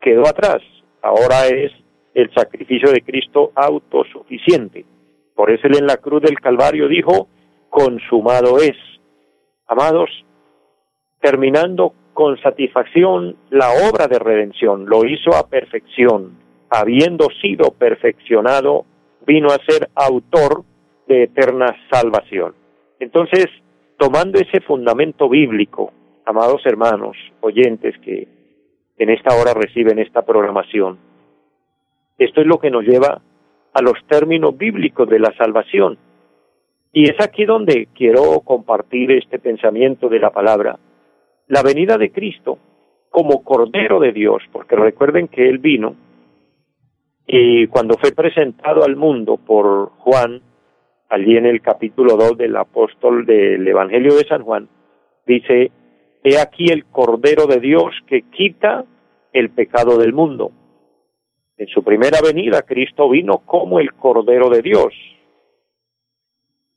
quedó 0.00 0.26
atrás. 0.26 0.60
Ahora 1.04 1.46
es 1.48 1.70
el 2.14 2.32
sacrificio 2.32 2.90
de 2.90 3.02
Cristo 3.02 3.52
autosuficiente. 3.54 4.86
Por 5.34 5.50
eso 5.50 5.66
él 5.66 5.76
en 5.76 5.86
la 5.86 5.98
cruz 5.98 6.22
del 6.22 6.40
Calvario 6.40 6.88
dijo, 6.88 7.28
consumado 7.68 8.56
es. 8.56 8.76
Amados, 9.66 10.08
terminando 11.20 11.92
con 12.14 12.40
satisfacción 12.40 13.36
la 13.50 13.68
obra 13.90 14.06
de 14.06 14.18
redención, 14.18 14.86
lo 14.86 15.04
hizo 15.04 15.36
a 15.36 15.46
perfección. 15.46 16.38
Habiendo 16.70 17.28
sido 17.42 17.72
perfeccionado, 17.72 18.86
vino 19.26 19.48
a 19.48 19.58
ser 19.68 19.90
autor 19.94 20.64
de 21.06 21.24
eterna 21.24 21.76
salvación. 21.90 22.54
Entonces, 22.98 23.48
tomando 23.98 24.38
ese 24.38 24.62
fundamento 24.62 25.28
bíblico, 25.28 25.92
amados 26.24 26.62
hermanos, 26.64 27.14
oyentes 27.42 27.94
que 27.98 28.26
en 28.98 29.10
esta 29.10 29.34
hora 29.34 29.54
reciben 29.54 29.98
esta 29.98 30.22
programación, 30.22 30.98
esto 32.18 32.40
es 32.40 32.46
lo 32.46 32.58
que 32.58 32.70
nos 32.70 32.84
lleva 32.84 33.20
a 33.72 33.82
los 33.82 33.94
términos 34.06 34.56
bíblicos 34.56 35.08
de 35.08 35.18
la 35.18 35.34
salvación. 35.36 35.98
Y 36.92 37.10
es 37.10 37.20
aquí 37.20 37.44
donde 37.44 37.88
quiero 37.92 38.40
compartir 38.40 39.10
este 39.10 39.40
pensamiento 39.40 40.08
de 40.08 40.20
la 40.20 40.30
palabra. 40.30 40.78
La 41.48 41.62
venida 41.62 41.98
de 41.98 42.12
Cristo 42.12 42.58
como 43.10 43.42
Cordero 43.42 43.98
de 43.98 44.12
Dios, 44.12 44.42
porque 44.52 44.76
recuerden 44.76 45.26
que 45.26 45.48
Él 45.48 45.58
vino 45.58 45.96
y 47.26 47.66
cuando 47.68 47.96
fue 47.96 48.12
presentado 48.12 48.84
al 48.84 48.96
mundo 48.96 49.38
por 49.38 49.90
Juan, 49.98 50.42
allí 51.08 51.36
en 51.36 51.46
el 51.46 51.62
capítulo 51.62 52.16
2 52.16 52.36
del 52.36 52.56
apóstol 52.56 53.24
del 53.24 53.66
Evangelio 53.66 54.14
de 54.14 54.24
San 54.24 54.42
Juan, 54.42 54.68
dice, 55.26 55.70
He 56.26 56.38
aquí 56.38 56.72
el 56.72 56.86
Cordero 56.86 57.46
de 57.46 57.60
Dios 57.60 57.94
que 58.06 58.22
quita 58.22 58.86
el 59.30 59.50
pecado 59.50 59.98
del 59.98 60.14
mundo. 60.14 60.52
En 61.58 61.68
su 61.68 61.84
primera 61.84 62.20
venida, 62.24 62.62
Cristo 62.62 63.10
vino 63.10 63.40
como 63.44 63.78
el 63.78 63.92
Cordero 63.92 64.48
de 64.48 64.62
Dios. 64.62 64.94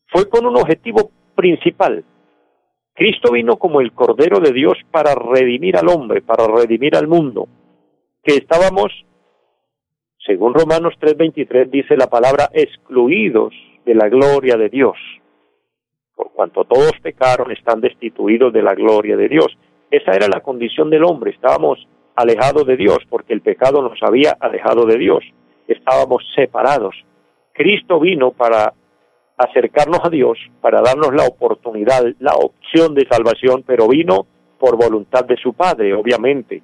Fue 0.08 0.27
con 0.30 0.46
un 0.46 0.58
objetivo 0.58 1.12
principal. 1.34 2.04
Cristo 2.94 3.32
vino 3.32 3.56
como 3.56 3.80
el 3.80 3.94
Cordero 3.94 4.42
de 4.42 4.51
Dios 4.51 4.77
para 4.92 5.16
redimir 5.16 5.77
al 5.77 5.88
hombre, 5.88 6.22
para 6.22 6.46
redimir 6.48 6.98
al 6.98 7.08
mundo, 7.08 7.48
que 8.24 8.36
estábamos, 8.36 8.92
según 10.25 10.54
Romanos 10.56 10.96
3:23 11.00 11.70
dice 11.70 11.96
la 11.96 12.08
palabra, 12.08 12.50
excluidos 12.51 13.54
de 13.86 13.96
la 13.96 14.10
gloria 14.10 14.58
de 14.58 14.68
Dios. 14.68 14.98
Por 16.17 16.31
cuanto 16.31 16.65
todos 16.65 16.93
pecaron, 17.03 17.51
están 17.51 17.79
destituidos 17.79 18.51
de 18.51 18.63
la 18.63 18.74
gloria 18.74 19.15
de 19.15 19.29
Dios. 19.29 19.55
Esa 19.91 20.13
era 20.13 20.27
la 20.27 20.41
condición 20.41 20.89
del 20.89 21.03
hombre. 21.03 21.29
Estábamos 21.29 21.88
alejados 22.15 22.65
de 22.65 22.75
Dios 22.75 22.97
porque 23.07 23.33
el 23.33 23.41
pecado 23.41 23.83
nos 23.83 24.01
había 24.01 24.36
alejado 24.39 24.88
de 24.88 24.97
Dios. 24.97 25.24
Estábamos 25.67 26.24
separados. 26.36 26.95
Cristo 27.53 28.00
vino 28.00 28.31
para 28.31 28.74
acercarnos 29.38 30.00
a 30.03 30.09
Dios, 30.09 30.39
para 30.59 30.81
darnos 30.81 31.13
la 31.13 31.27
oportunidad, 31.27 32.03
la 32.17 32.33
opción 32.33 32.95
de 32.95 33.07
salvación, 33.07 33.63
pero 33.65 33.88
vino 33.88 34.25
por 34.57 34.75
voluntad 34.75 35.24
de 35.24 35.38
su 35.38 35.53
Padre, 35.53 35.93
obviamente. 35.93 36.63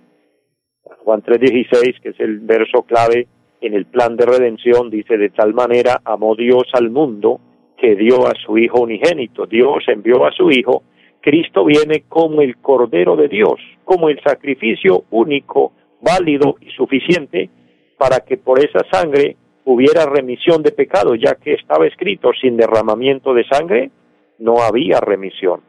Juan 1.04 1.22
3:16, 1.22 2.00
que 2.02 2.10
es 2.10 2.20
el 2.20 2.40
verso 2.40 2.82
clave 2.82 3.28
en 3.62 3.76
el 3.76 3.86
plan 3.86 4.18
de 4.18 4.26
redención, 4.26 4.90
dice, 4.90 5.16
de 5.20 5.30
tal 5.30 5.54
manera 5.54 6.02
amó 6.04 6.36
Dios 6.36 6.64
al 6.74 6.90
mundo 6.90 7.40
que 7.84 7.96
dio 7.98 8.26
a 8.26 8.32
su 8.46 8.58
Hijo 8.58 8.80
unigénito. 8.80 9.46
Dios 9.46 9.84
envió 9.88 10.26
a 10.26 10.32
su 10.32 10.50
Hijo. 10.50 10.84
Cristo 11.20 11.66
viene 11.66 12.06
como 12.08 12.42
el 12.42 12.56
Cordero 12.56 13.18
de 13.18 13.28
Dios, 13.28 13.60
como 13.84 14.08
el 14.08 14.22
sacrificio 14.22 15.04
único, 15.12 15.74
válido 16.02 16.56
y 16.62 16.70
suficiente 16.72 17.50
para 17.98 18.22
que 18.22 18.38
por 18.38 18.60
esa 18.60 18.80
sangre 18.90 19.36
hubiera 19.66 20.06
remisión 20.06 20.64
de 20.64 20.72
pecado, 20.72 21.14
ya 21.16 21.36
que 21.36 21.56
estaba 21.56 21.86
escrito, 21.86 22.32
sin 22.40 22.56
derramamiento 22.56 23.34
de 23.34 23.44
sangre 23.48 23.92
no 24.40 24.62
había 24.62 25.02
remisión. 25.02 25.60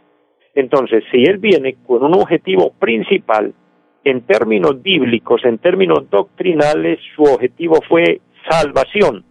Entonces, 0.54 1.02
si 1.10 1.24
Él 1.24 1.38
viene 1.38 1.78
con 1.84 2.04
un 2.04 2.14
objetivo 2.14 2.72
principal, 2.78 3.52
en 4.04 4.20
términos 4.20 4.80
bíblicos, 4.80 5.44
en 5.44 5.58
términos 5.58 6.08
doctrinales, 6.10 7.00
su 7.16 7.24
objetivo 7.24 7.80
fue 7.88 8.20
salvación. 8.48 9.24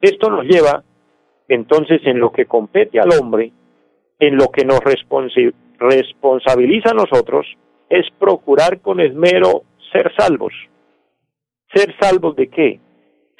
Esto 0.00 0.30
nos 0.30 0.44
lleva 0.44 0.84
entonces 1.48 2.00
en 2.04 2.18
lo 2.18 2.32
que 2.32 2.46
compete 2.46 3.00
al 3.00 3.10
hombre, 3.18 3.52
en 4.18 4.36
lo 4.36 4.48
que 4.48 4.64
nos 4.64 4.80
responsabiliza 5.78 6.90
a 6.90 6.94
nosotros, 6.94 7.46
es 7.88 8.06
procurar 8.18 8.80
con 8.80 9.00
esmero 9.00 9.62
ser 9.92 10.12
salvos. 10.16 10.52
¿Ser 11.74 11.94
salvos 12.00 12.36
de 12.36 12.48
qué? 12.48 12.80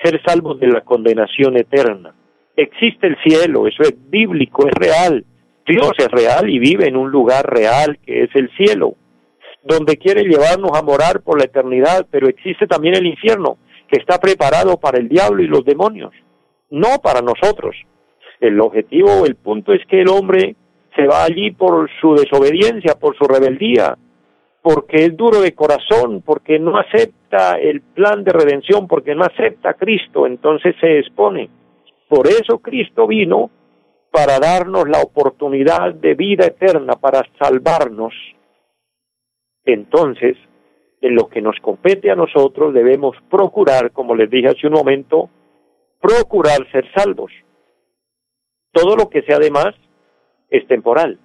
Ser 0.02 0.20
salvos 0.26 0.58
de 0.60 0.68
la 0.68 0.82
condenación 0.82 1.56
eterna. 1.56 2.14
Existe 2.56 3.06
el 3.06 3.16
cielo, 3.22 3.66
eso 3.66 3.82
es 3.82 3.94
bíblico, 4.10 4.66
es 4.66 4.74
real. 4.74 5.24
Dios 5.66 5.92
es 5.98 6.08
real 6.08 6.50
y 6.50 6.58
vive 6.58 6.88
en 6.88 6.96
un 6.96 7.10
lugar 7.10 7.46
real 7.46 7.98
que 8.04 8.24
es 8.24 8.30
el 8.34 8.50
cielo 8.56 8.96
donde 9.64 9.96
quiere 9.96 10.24
llevarnos 10.24 10.70
a 10.74 10.82
morar 10.82 11.22
por 11.22 11.38
la 11.38 11.46
eternidad, 11.46 12.06
pero 12.10 12.28
existe 12.28 12.66
también 12.66 12.94
el 12.94 13.06
infierno, 13.06 13.56
que 13.88 13.98
está 13.98 14.18
preparado 14.18 14.78
para 14.78 14.98
el 14.98 15.08
diablo 15.08 15.42
y 15.42 15.46
los 15.46 15.64
demonios, 15.64 16.12
no 16.70 16.98
para 17.02 17.22
nosotros. 17.22 17.74
El 18.46 18.60
objetivo, 18.60 19.24
el 19.26 19.36
punto 19.36 19.72
es 19.72 19.84
que 19.86 20.00
el 20.02 20.08
hombre 20.08 20.56
se 20.94 21.06
va 21.06 21.24
allí 21.24 21.50
por 21.50 21.88
su 22.00 22.14
desobediencia, 22.14 22.94
por 22.94 23.16
su 23.16 23.24
rebeldía, 23.24 23.96
porque 24.62 25.04
es 25.04 25.16
duro 25.16 25.40
de 25.40 25.54
corazón, 25.54 26.22
porque 26.24 26.58
no 26.58 26.78
acepta 26.78 27.58
el 27.58 27.80
plan 27.80 28.24
de 28.24 28.32
redención, 28.32 28.86
porque 28.86 29.14
no 29.14 29.24
acepta 29.24 29.70
a 29.70 29.74
Cristo, 29.74 30.26
entonces 30.26 30.74
se 30.80 30.98
expone. 30.98 31.48
Por 32.08 32.26
eso 32.26 32.58
Cristo 32.58 33.06
vino 33.06 33.50
para 34.10 34.38
darnos 34.38 34.88
la 34.88 35.00
oportunidad 35.00 35.94
de 35.94 36.14
vida 36.14 36.46
eterna, 36.46 36.94
para 36.94 37.22
salvarnos 37.38 38.14
entonces, 39.64 40.36
en 41.00 41.14
lo 41.14 41.28
que 41.28 41.40
nos 41.40 41.56
compete 41.60 42.10
a 42.10 42.16
nosotros 42.16 42.74
debemos 42.74 43.16
procurar, 43.30 43.92
como 43.92 44.14
les 44.14 44.30
dije 44.30 44.48
hace 44.48 44.66
un 44.66 44.74
momento, 44.74 45.30
procurar 46.00 46.70
ser 46.70 46.84
salvos. 46.94 47.32
Todo 48.74 48.96
lo 48.96 49.08
que 49.08 49.22
sea 49.22 49.38
de 49.38 49.50
más 49.50 49.74
es 50.50 50.66
temporal. 50.66 51.18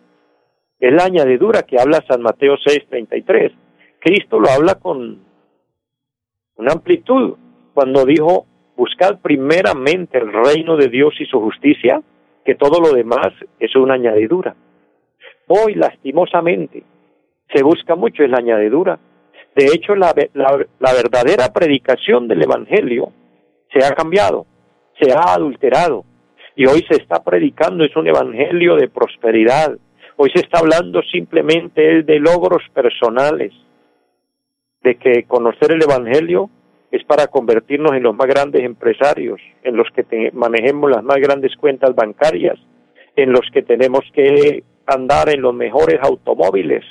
Es 0.80 0.94
la 0.94 1.04
añadidura 1.04 1.64
que 1.64 1.80
habla 1.80 2.06
San 2.08 2.22
Mateo 2.22 2.56
6:33. 2.56 3.52
Cristo 4.00 4.40
lo 4.40 4.50
habla 4.50 4.76
con 4.76 5.20
una 6.56 6.72
amplitud 6.72 7.36
cuando 7.74 8.06
dijo, 8.06 8.46
buscad 8.76 9.20
primeramente 9.20 10.18
el 10.18 10.32
reino 10.32 10.78
de 10.78 10.88
Dios 10.88 11.14
y 11.20 11.26
su 11.26 11.40
justicia, 11.42 12.02
que 12.46 12.56
todo 12.56 12.80
lo 12.80 12.94
demás 12.94 13.30
es 13.60 13.76
una 13.76 13.96
añadidura. 13.96 14.56
Hoy, 15.48 15.76
lastimosamente, 15.76 16.84
se 17.54 17.64
busca 17.64 17.96
mucho 17.96 18.24
es 18.24 18.30
la 18.30 18.38
añadidura. 18.38 19.00
De 19.56 19.66
hecho, 19.66 19.96
la, 19.96 20.14
la, 20.34 20.94
verdadera 20.94 21.52
predicación 21.52 22.28
del 22.28 22.44
Evangelio 22.44 23.12
se 23.74 23.84
ha 23.86 23.92
cambiado, 23.92 24.46
se 25.02 25.12
ha 25.12 25.34
adulterado. 25.34 26.06
Y 26.60 26.66
hoy 26.66 26.86
se 26.90 26.98
está 27.02 27.24
predicando, 27.24 27.86
es 27.86 27.96
un 27.96 28.06
Evangelio 28.06 28.76
de 28.76 28.90
prosperidad. 28.90 29.78
Hoy 30.18 30.30
se 30.36 30.42
está 30.42 30.60
hablando 30.60 31.02
simplemente 31.04 32.04
de 32.04 32.20
logros 32.20 32.64
personales, 32.74 33.54
de 34.84 34.96
que 34.96 35.24
conocer 35.24 35.72
el 35.72 35.82
Evangelio 35.82 36.50
es 36.92 37.02
para 37.06 37.28
convertirnos 37.28 37.94
en 37.94 38.04
los 38.04 38.14
más 38.14 38.28
grandes 38.28 38.62
empresarios, 38.62 39.40
en 39.64 39.78
los 39.78 39.88
que 39.96 40.32
manejemos 40.34 40.92
las 40.92 41.02
más 41.02 41.16
grandes 41.22 41.56
cuentas 41.56 41.96
bancarias, 41.96 42.60
en 43.16 43.32
los 43.32 43.50
que 43.54 43.62
tenemos 43.62 44.02
que 44.14 44.66
andar 44.86 45.30
en 45.30 45.42
los 45.42 45.54
mejores 45.54 45.98
automóviles, 46.02 46.84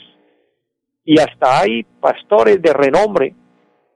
y 1.05 1.19
hasta 1.19 1.61
hay 1.61 1.83
pastores 2.01 2.63
de 2.63 2.73
renombre 2.73 3.35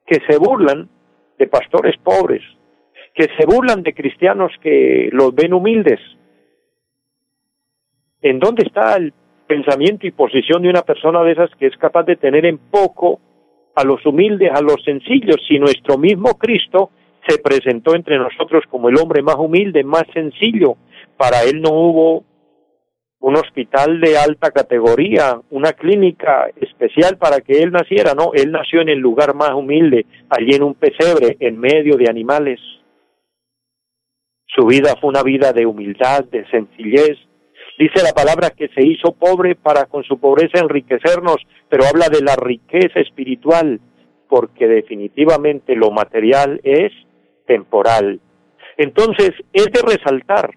que 0.05 0.19
se 0.29 0.37
burlan 0.37 0.91
de 1.39 1.47
pastores 1.47 1.97
pobres, 2.05 2.43
que 3.15 3.29
se 3.39 3.47
burlan 3.47 3.83
de 3.83 3.95
cristianos 3.95 4.53
que 4.63 5.09
los 5.13 5.35
ven 5.35 5.53
humildes. 5.53 6.01
¿En 8.23 8.39
dónde 8.39 8.65
está 8.65 8.97
el 8.97 9.13
pensamiento 9.47 10.07
y 10.07 10.13
posición 10.13 10.63
de 10.63 10.71
una 10.71 10.83
persona 10.83 11.23
de 11.23 11.33
esas 11.33 11.51
que 11.57 11.67
es 11.67 11.77
capaz 11.77 12.05
de 12.05 12.17
tener 12.17 12.47
en 12.47 12.59
poco 12.59 13.21
a 13.75 13.85
los 13.85 14.05
humildes, 14.07 14.51
a 14.53 14.61
los 14.61 14.83
sencillos, 14.85 15.37
si 15.47 15.59
nuestro 15.59 15.99
mismo 15.99 16.39
Cristo 16.39 16.91
se 17.27 17.39
presentó 17.39 17.95
entre 17.95 18.19
nosotros 18.19 18.65
como 18.69 18.89
el 18.89 18.99
hombre 18.99 19.23
más 19.23 19.37
humilde, 19.37 19.85
más 19.85 20.05
sencillo. 20.13 20.77
Para 21.17 21.43
él 21.43 21.61
no 21.61 21.71
hubo 21.71 22.25
un 23.21 23.37
hospital 23.37 24.01
de 24.01 24.19
alta 24.19 24.51
categoría, 24.51 25.41
una 25.51 25.73
clínica 25.73 26.49
especial 26.61 27.17
para 27.19 27.41
que 27.41 27.63
él 27.63 27.71
naciera, 27.71 28.15
no, 28.15 28.33
él 28.35 28.51
nació 28.51 28.81
en 28.81 28.89
el 28.89 28.99
lugar 28.99 29.35
más 29.35 29.53
humilde, 29.53 30.07
allí 30.29 30.55
en 30.55 30.65
un 30.65 30.75
pesebre, 30.75 31.37
en 31.39 31.59
medio 31.59 31.97
de 31.97 32.11
animales. 32.11 32.61
Su 34.55 34.67
vida 34.67 34.97
fue 35.01 35.11
una 35.11 35.23
vida 35.23 35.53
de 35.53 35.67
humildad, 35.67 36.25
de 36.25 36.47
sencillez. 36.51 37.19
Dice 37.79 38.03
la 38.03 38.13
palabra 38.13 38.51
que 38.51 38.69
se 38.69 38.85
hizo 38.85 39.13
pobre 39.13 39.55
para 39.55 39.87
con 39.87 40.05
su 40.05 40.19
pobreza 40.19 40.61
enriquecernos, 40.61 41.37
pero 41.69 41.85
habla 41.85 42.09
de 42.09 42.23
la 42.23 42.37
riqueza 42.37 43.01
espiritual, 43.01 43.81
porque 44.29 44.67
definitivamente 44.69 45.75
lo 45.75 45.91
material 45.91 46.61
es 46.65 46.93
temporal. 47.47 48.21
Entonces, 48.77 49.33
es 49.53 49.67
de 49.67 49.81
resaltar 49.83 50.51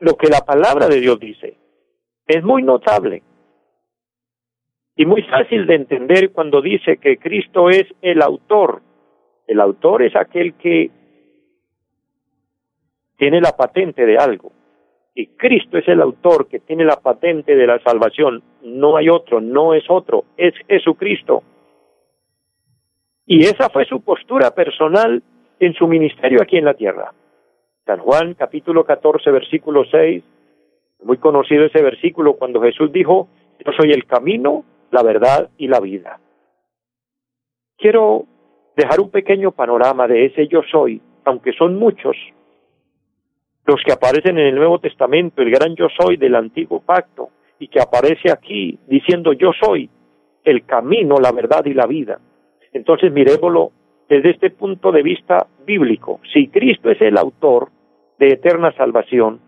lo 0.00 0.16
que 0.16 0.28
la 0.28 0.40
palabra 0.40 0.88
de 0.88 1.00
Dios 1.00 1.18
dice 1.20 1.56
es 2.26 2.42
muy 2.42 2.62
notable 2.62 3.22
y 4.96 5.06
muy 5.06 5.22
fácil 5.22 5.66
de 5.66 5.74
entender 5.76 6.32
cuando 6.32 6.60
dice 6.60 6.96
que 6.96 7.18
Cristo 7.18 7.68
es 7.68 7.86
el 8.02 8.22
autor. 8.22 8.82
El 9.46 9.60
autor 9.60 10.02
es 10.02 10.16
aquel 10.16 10.54
que 10.54 10.90
tiene 13.16 13.40
la 13.40 13.52
patente 13.56 14.04
de 14.06 14.18
algo. 14.18 14.52
Y 15.14 15.28
Cristo 15.28 15.78
es 15.78 15.88
el 15.88 16.02
autor 16.02 16.46
que 16.46 16.60
tiene 16.60 16.84
la 16.84 16.96
patente 16.96 17.56
de 17.56 17.66
la 17.66 17.78
salvación. 17.80 18.42
No 18.62 18.96
hay 18.96 19.08
otro, 19.08 19.40
no 19.40 19.72
es 19.72 19.84
otro, 19.88 20.24
es 20.36 20.54
Jesucristo. 20.68 21.42
Y 23.24 23.40
esa 23.40 23.70
fue 23.70 23.86
su 23.86 24.02
postura 24.02 24.50
personal 24.54 25.22
en 25.58 25.74
su 25.74 25.88
ministerio 25.88 26.42
aquí 26.42 26.58
en 26.58 26.66
la 26.66 26.74
tierra. 26.74 27.12
San 27.86 27.98
Juan 28.00 28.34
capítulo 28.34 28.84
14 28.84 29.30
versículo 29.30 29.84
6 29.90 30.22
muy 31.02 31.18
conocido 31.18 31.64
ese 31.64 31.82
versículo 31.82 32.34
cuando 32.34 32.60
Jesús 32.60 32.92
dijo, 32.92 33.28
yo 33.64 33.72
soy 33.72 33.92
el 33.92 34.06
camino, 34.06 34.64
la 34.90 35.02
verdad 35.02 35.50
y 35.58 35.68
la 35.68 35.80
vida. 35.80 36.20
Quiero 37.76 38.24
dejar 38.76 39.00
un 39.00 39.10
pequeño 39.10 39.52
panorama 39.52 40.06
de 40.08 40.26
ese 40.26 40.48
yo 40.48 40.62
soy, 40.70 41.00
aunque 41.24 41.52
son 41.52 41.76
muchos 41.76 42.16
los 43.66 43.82
que 43.84 43.92
aparecen 43.92 44.38
en 44.38 44.46
el 44.46 44.54
Nuevo 44.54 44.78
Testamento, 44.78 45.42
el 45.42 45.50
gran 45.50 45.74
yo 45.74 45.88
soy 45.98 46.16
del 46.16 46.36
antiguo 46.36 46.80
pacto, 46.80 47.30
y 47.58 47.68
que 47.68 47.80
aparece 47.80 48.30
aquí 48.30 48.78
diciendo 48.86 49.32
yo 49.32 49.50
soy 49.60 49.90
el 50.44 50.64
camino, 50.64 51.16
la 51.16 51.32
verdad 51.32 51.64
y 51.64 51.74
la 51.74 51.86
vida. 51.86 52.20
Entonces 52.72 53.12
miremoslo 53.12 53.72
desde 54.08 54.30
este 54.30 54.50
punto 54.50 54.92
de 54.92 55.02
vista 55.02 55.46
bíblico. 55.64 56.20
Si 56.32 56.48
Cristo 56.48 56.90
es 56.90 57.00
el 57.00 57.18
autor 57.18 57.70
de 58.18 58.28
eterna 58.28 58.72
salvación, 58.76 59.40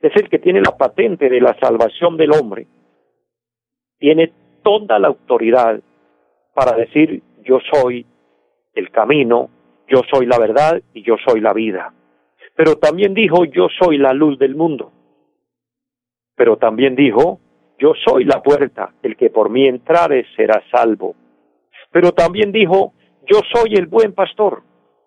es 0.00 0.12
el 0.16 0.28
que 0.28 0.40
tiene 0.40 0.60
la 0.60 0.76
patente 0.76 1.28
de 1.28 1.40
la 1.40 1.56
salvación 1.60 2.16
del 2.16 2.32
hombre, 2.32 2.66
tiene 3.98 4.32
toda 4.64 4.98
la 4.98 5.08
autoridad 5.08 5.80
para 6.54 6.76
decir 6.76 7.22
yo 7.44 7.58
soy 7.72 8.04
el 8.74 8.90
camino, 8.90 9.48
yo 9.88 10.00
soy 10.12 10.26
la 10.26 10.38
verdad 10.38 10.82
y 10.92 11.02
yo 11.02 11.16
soy 11.24 11.40
la 11.40 11.52
vida. 11.52 11.94
Pero 12.54 12.76
también 12.76 13.14
dijo 13.14 13.44
yo 13.44 13.68
soy 13.80 13.98
la 13.98 14.12
luz 14.12 14.38
del 14.38 14.54
mundo. 14.54 14.92
Pero 16.36 16.56
también 16.56 16.94
dijo 16.94 17.40
yo 17.78 17.94
soy 18.04 18.24
la 18.24 18.42
puerta, 18.42 18.92
el 19.02 19.16
que 19.16 19.30
por 19.30 19.50
mí 19.50 19.66
entrare 19.66 20.26
será 20.36 20.62
salvo. 20.70 21.14
Pero 21.90 22.12
también 22.12 22.52
dijo 22.52 22.92
yo 23.26 23.40
soy 23.52 23.74
el 23.74 23.86
buen 23.86 24.12
pastor 24.12 24.62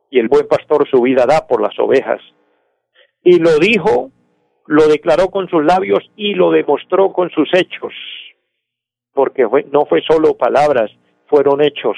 y 0.09 0.19
el 0.19 0.27
buen 0.27 0.47
pastor 0.47 0.87
su 0.89 1.01
vida 1.01 1.25
da 1.25 1.47
por 1.47 1.61
las 1.61 1.77
ovejas. 1.79 2.21
Y 3.23 3.39
lo 3.39 3.57
dijo 3.59 4.11
lo 4.67 4.87
declaró 4.87 5.29
con 5.29 5.47
sus 5.47 5.63
labios 5.63 6.03
y 6.15 6.33
lo 6.33 6.51
demostró 6.51 7.13
con 7.13 7.29
sus 7.29 7.49
hechos, 7.53 7.93
porque 9.13 9.47
no 9.71 9.85
fue 9.85 10.01
solo 10.01 10.35
palabras, 10.35 10.91
fueron 11.27 11.61
hechos. 11.61 11.97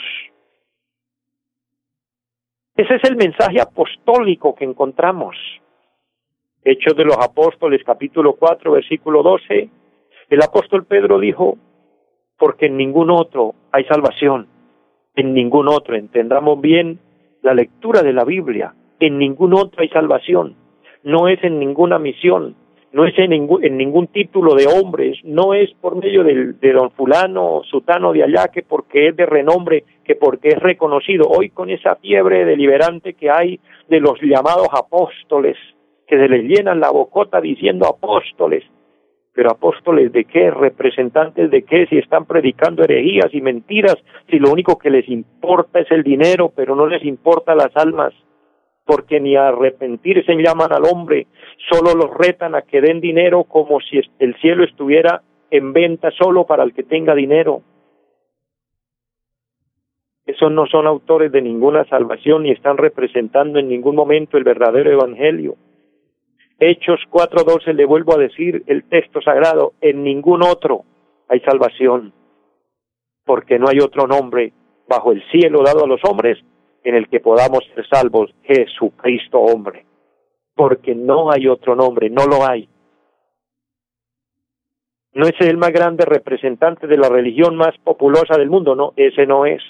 Ese 2.77 2.95
es 2.95 3.03
el 3.09 3.17
mensaje 3.17 3.59
apostólico 3.59 4.55
que 4.55 4.63
encontramos. 4.63 5.35
Hechos 6.63 6.95
de 6.95 7.05
los 7.05 7.17
Apóstoles, 7.17 7.81
capítulo 7.85 8.33
4, 8.33 8.71
versículo 8.71 9.23
12. 9.23 9.69
El 10.29 10.41
apóstol 10.41 10.85
Pedro 10.85 11.19
dijo, 11.19 11.57
porque 12.37 12.67
en 12.67 12.77
ningún 12.77 13.09
otro 13.09 13.55
hay 13.71 13.83
salvación, 13.85 14.47
en 15.15 15.33
ningún 15.33 15.67
otro, 15.67 15.95
entendamos 15.95 16.61
bien 16.61 16.99
la 17.41 17.53
lectura 17.53 18.01
de 18.01 18.13
la 18.13 18.23
Biblia, 18.23 18.75
en 18.99 19.17
ningún 19.17 19.53
otro 19.53 19.81
hay 19.81 19.89
salvación 19.89 20.55
no 21.07 21.29
es 21.29 21.41
en 21.43 21.57
ninguna 21.57 21.99
misión, 21.99 22.55
no 22.91 23.05
es 23.05 23.17
en 23.19 23.31
ningún, 23.31 23.63
en 23.63 23.77
ningún 23.77 24.07
título 24.07 24.55
de 24.55 24.67
hombres, 24.67 25.17
no 25.23 25.53
es 25.53 25.71
por 25.81 25.95
medio 25.97 26.23
del, 26.23 26.59
de 26.59 26.71
don 26.71 26.91
fulano, 26.91 27.61
sutano 27.69 28.13
de 28.13 28.23
allá, 28.23 28.47
que 28.47 28.63
porque 28.63 29.09
es 29.09 29.15
de 29.15 29.25
renombre, 29.25 29.83
que 30.03 30.15
porque 30.15 30.49
es 30.49 30.59
reconocido. 30.59 31.27
Hoy 31.27 31.49
con 31.49 31.69
esa 31.69 31.95
fiebre 31.95 32.45
deliberante 32.45 33.13
que 33.13 33.29
hay 33.29 33.59
de 33.89 33.99
los 33.99 34.19
llamados 34.21 34.67
apóstoles, 34.71 35.57
que 36.07 36.17
se 36.17 36.29
les 36.29 36.43
llenan 36.43 36.79
la 36.79 36.89
bocota 36.89 37.41
diciendo 37.41 37.87
apóstoles, 37.87 38.63
pero 39.33 39.51
apóstoles 39.51 40.11
de 40.13 40.23
qué, 40.23 40.49
representantes 40.49 41.51
de 41.51 41.63
qué, 41.63 41.85
si 41.87 41.97
están 41.97 42.25
predicando 42.25 42.83
herejías 42.83 43.33
y 43.33 43.41
mentiras, 43.41 43.97
si 44.29 44.39
lo 44.39 44.49
único 44.49 44.77
que 44.77 44.89
les 44.89 45.07
importa 45.09 45.79
es 45.79 45.91
el 45.91 46.03
dinero, 46.03 46.51
pero 46.55 46.75
no 46.75 46.87
les 46.87 47.03
importa 47.03 47.53
las 47.53 47.75
almas 47.75 48.13
porque 48.87 49.19
ni 49.19 49.35
arrepentirse 49.35 50.33
llaman 50.33 50.71
al 50.71 50.85
hombre, 50.85 51.27
solo 51.69 51.93
los 51.93 52.13
retan 52.15 52.55
a 52.55 52.61
que 52.61 52.81
den 52.81 53.01
dinero 53.01 53.43
como 53.43 53.79
si 53.81 53.99
el 54.19 54.35
cielo 54.35 54.63
estuviera 54.63 55.21
en 55.51 55.73
venta 55.73 56.11
solo 56.11 56.45
para 56.45 56.63
el 56.63 56.73
que 56.73 56.83
tenga 56.83 57.15
dinero. 57.15 57.61
Esos 60.27 60.51
no 60.51 60.67
son 60.67 60.85
autores 60.87 61.31
de 61.31 61.41
ninguna 61.41 61.85
salvación 61.85 62.43
ni 62.43 62.51
están 62.51 62.77
representando 62.77 63.59
en 63.59 63.69
ningún 63.69 63.95
momento 63.95 64.37
el 64.37 64.43
verdadero 64.43 64.91
evangelio. 64.91 65.55
Hechos 66.59 66.99
4:12 67.09 67.73
le 67.73 67.85
vuelvo 67.85 68.13
a 68.13 68.17
decir 68.17 68.63
el 68.67 68.83
texto 68.83 69.21
sagrado, 69.21 69.73
en 69.79 70.03
ningún 70.03 70.43
otro 70.43 70.83
hay 71.29 71.39
salvación, 71.41 72.13
porque 73.25 73.57
no 73.57 73.67
hay 73.69 73.79
otro 73.79 74.05
nombre 74.05 74.51
bajo 74.87 75.13
el 75.13 75.23
cielo 75.29 75.63
dado 75.63 75.85
a 75.85 75.87
los 75.87 76.01
hombres 76.03 76.37
en 76.83 76.95
el 76.95 77.07
que 77.07 77.19
podamos 77.19 77.63
ser 77.73 77.87
salvos, 77.87 78.33
Jesucristo 78.43 79.39
hombre, 79.39 79.85
porque 80.57 80.95
no 80.95 81.31
hay 81.31 81.47
otro 81.47 81.75
nombre, 81.75 82.09
no 82.09 82.25
lo 82.25 82.45
hay. 82.45 82.67
No 85.13 85.27
es 85.27 85.39
el 85.39 85.55
más 85.55 85.71
grande 85.71 86.03
representante 86.03 86.87
de 86.87 86.97
la 86.97 87.09
religión 87.09 87.55
más 87.55 87.77
populosa 87.83 88.37
del 88.37 88.49
mundo, 88.49 88.75
no, 88.75 88.93
ese 88.95 89.25
no 89.27 89.45
es. 89.45 89.61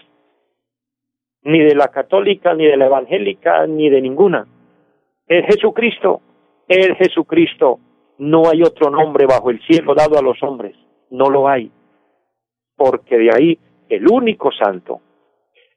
Ni 1.43 1.60
de 1.60 1.76
la 1.76 1.89
católica, 1.89 2.54
ni 2.54 2.65
de 2.65 2.78
la 2.78 2.86
evangélica, 2.86 3.67
ni 3.67 3.89
de 3.89 4.02
ninguna. 4.02 4.47
Es 5.28 5.45
Jesucristo, 5.45 6.21
es 6.67 6.97
Jesucristo. 6.97 7.80
No 8.17 8.50
hay 8.50 8.63
otro 8.63 8.89
nombre 8.89 9.26
bajo 9.26 9.52
el 9.52 9.62
cielo 9.67 9.93
dado 9.93 10.17
a 10.17 10.21
los 10.21 10.41
hombres, 10.41 10.76
no 11.12 11.30
lo 11.30 11.50
hay. 11.50 11.69
Porque 12.76 13.17
de 13.17 13.30
ahí 13.36 13.60
el 13.89 14.08
único 14.10 14.52
santo, 14.52 15.02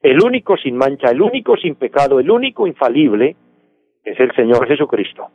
el 0.02 0.22
único 0.22 0.56
sin 0.56 0.76
mancha, 0.76 1.10
el 1.10 1.20
único 1.20 1.56
sin 1.56 1.74
pecado, 1.74 2.20
el 2.20 2.30
único 2.30 2.66
infalible 2.66 3.36
es 4.04 4.18
el 4.18 4.34
Señor 4.34 4.66
Jesucristo. 4.66 5.28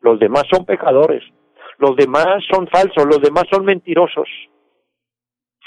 Los 0.00 0.18
demás 0.18 0.44
son 0.50 0.64
pecadores, 0.64 1.22
los 1.78 1.96
demás 1.96 2.42
son 2.50 2.66
falsos, 2.68 3.04
los 3.06 3.20
demás 3.20 3.44
son 3.50 3.64
mentirosos. 3.64 4.28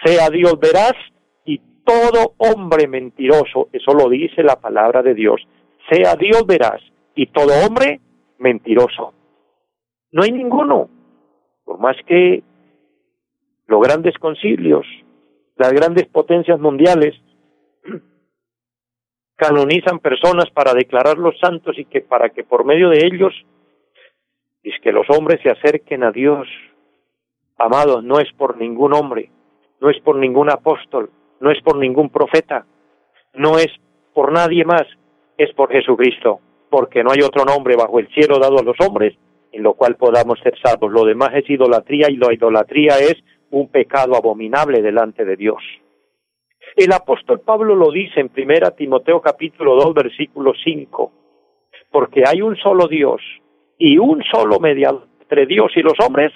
Sea 0.04 0.30
Dios 0.30 0.60
veraz 0.60 0.94
y 1.46 1.60
todo 1.84 2.34
hombre 2.38 2.88
mentiroso, 2.88 3.70
eso 3.72 3.94
lo 3.94 4.10
dice 4.10 4.44
la 4.44 4.58
palabra 4.58 5.02
de 5.02 5.13
Dios, 5.13 5.41
sea 5.89 6.15
Dios 6.15 6.46
veraz 6.46 6.82
y 7.15 7.28
todo 7.28 7.52
hombre 7.65 8.02
mentiroso. 8.39 9.13
No 10.12 10.24
hay 10.24 10.32
ninguno, 10.32 10.89
por 11.63 11.80
más 11.80 11.96
que 12.06 12.44
los 13.68 13.82
grandes 13.82 14.18
concilios, 14.18 14.86
las 15.56 15.72
grandes 15.72 16.06
potencias 16.08 16.60
mundiales 16.60 17.15
canonizan 19.36 20.00
personas 20.00 20.50
para 20.52 20.74
declararlos 20.74 21.38
santos 21.39 21.78
y 21.78 21.86
que 21.86 22.02
para 22.02 22.30
que 22.30 22.43
por 22.43 22.65
medio 22.65 22.89
de 22.89 23.06
ellos 23.06 23.34
es 24.63 24.74
que 24.82 24.91
los 24.91 25.06
hombres 25.10 25.41
se 25.43 25.50
acerquen 25.50 26.04
a 26.04 26.12
Dios. 26.12 26.48
Amados, 27.58 28.04
no 28.04 28.19
es 28.19 28.32
por 28.34 28.58
ningún 28.58 28.93
hombre, 28.93 29.30
no 29.80 29.89
es 29.89 30.00
por 30.02 30.15
ningún 30.17 30.50
apóstol, 30.50 31.10
no 31.39 31.52
es 31.52 31.62
por 31.62 31.78
ningún 31.78 32.10
profeta, 32.10 32.65
no 33.34 33.58
es 33.58 33.67
por 34.13 34.32
nadie 34.32 34.65
más, 34.65 34.84
es 35.38 35.54
por 35.54 35.71
Jesucristo, 35.71 36.39
porque 36.69 37.04
no 37.04 37.12
hay 37.12 37.21
otro 37.21 37.45
nombre 37.45 37.76
bajo 37.76 38.00
el 38.00 38.08
cielo 38.10 38.39
dado 38.39 38.60
a 38.60 38.63
los 38.63 38.78
hombres 38.80 39.15
en 39.52 39.63
lo 39.63 39.74
cual 39.74 39.95
podamos 39.95 40.38
ser 40.39 40.54
salvos. 40.62 40.91
Lo 40.91 41.06
demás 41.06 41.30
es 41.34 41.50
idolatría 41.50 42.10
y 42.10 42.17
la 42.17 42.34
idolatría 42.34 43.00
es 43.00 43.15
un 43.52 43.69
pecado 43.69 44.15
abominable 44.15 44.82
delante 44.82 45.24
de 45.24 45.38
Dios. 45.38 45.62
El 46.76 46.92
apóstol 46.92 47.40
Pablo 47.40 47.74
lo 47.74 47.90
dice 47.90 48.20
en 48.20 48.28
primera 48.28 48.72
Timoteo 48.72 49.22
capítulo 49.22 49.76
2 49.76 49.94
versículo 49.94 50.54
5. 50.62 51.12
porque 51.90 52.24
hay 52.28 52.42
un 52.42 52.58
solo 52.58 52.90
Dios 52.90 53.22
y 53.78 53.98
un 53.98 54.22
solo 54.24 54.60
mediador 54.60 55.08
entre 55.22 55.46
Dios 55.46 55.72
y 55.78 55.82
los 55.82 55.94
hombres, 56.06 56.34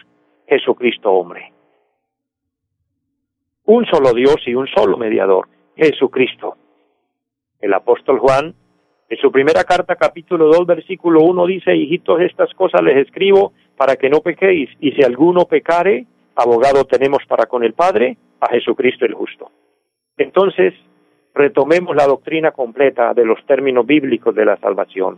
Jesucristo 0.48 1.12
hombre. 1.12 1.52
Un 3.66 3.86
solo 3.86 4.14
Dios 4.14 4.38
y 4.46 4.56
un 4.56 4.68
solo 4.68 4.98
mediador, 4.98 5.50
Jesucristo. 5.76 6.56
El 7.60 7.74
apóstol 7.74 8.20
Juan, 8.20 8.56
en 9.10 9.18
su 9.18 9.34
primera 9.34 9.66
carta, 9.66 9.98
capítulo 9.98 10.46
2, 10.48 10.66
versículo 10.66 11.20
1, 11.24 11.46
dice, 11.48 11.76
hijitos, 11.76 12.22
estas 12.22 12.54
cosas 12.54 12.82
les 12.82 13.06
escribo 13.06 13.52
para 13.76 13.98
que 13.98 14.10
no 14.10 14.22
pequéis, 14.22 14.70
y 14.80 14.94
si 14.94 15.04
alguno 15.04 15.44
pecare, 15.44 16.06
abogado 16.36 16.86
tenemos 16.86 17.20
para 17.28 17.48
con 17.48 17.66
el 17.66 17.74
Padre, 17.74 18.18
a 18.40 18.50
Jesucristo 18.50 19.06
el 19.06 19.14
justo. 19.14 19.52
Entonces, 20.20 20.74
retomemos 21.34 21.96
la 21.96 22.06
doctrina 22.06 22.52
completa 22.52 23.14
de 23.14 23.26
los 23.26 23.44
términos 23.46 23.86
bíblicos 23.86 24.36
de 24.36 24.44
la 24.44 24.58
salvación. 24.58 25.18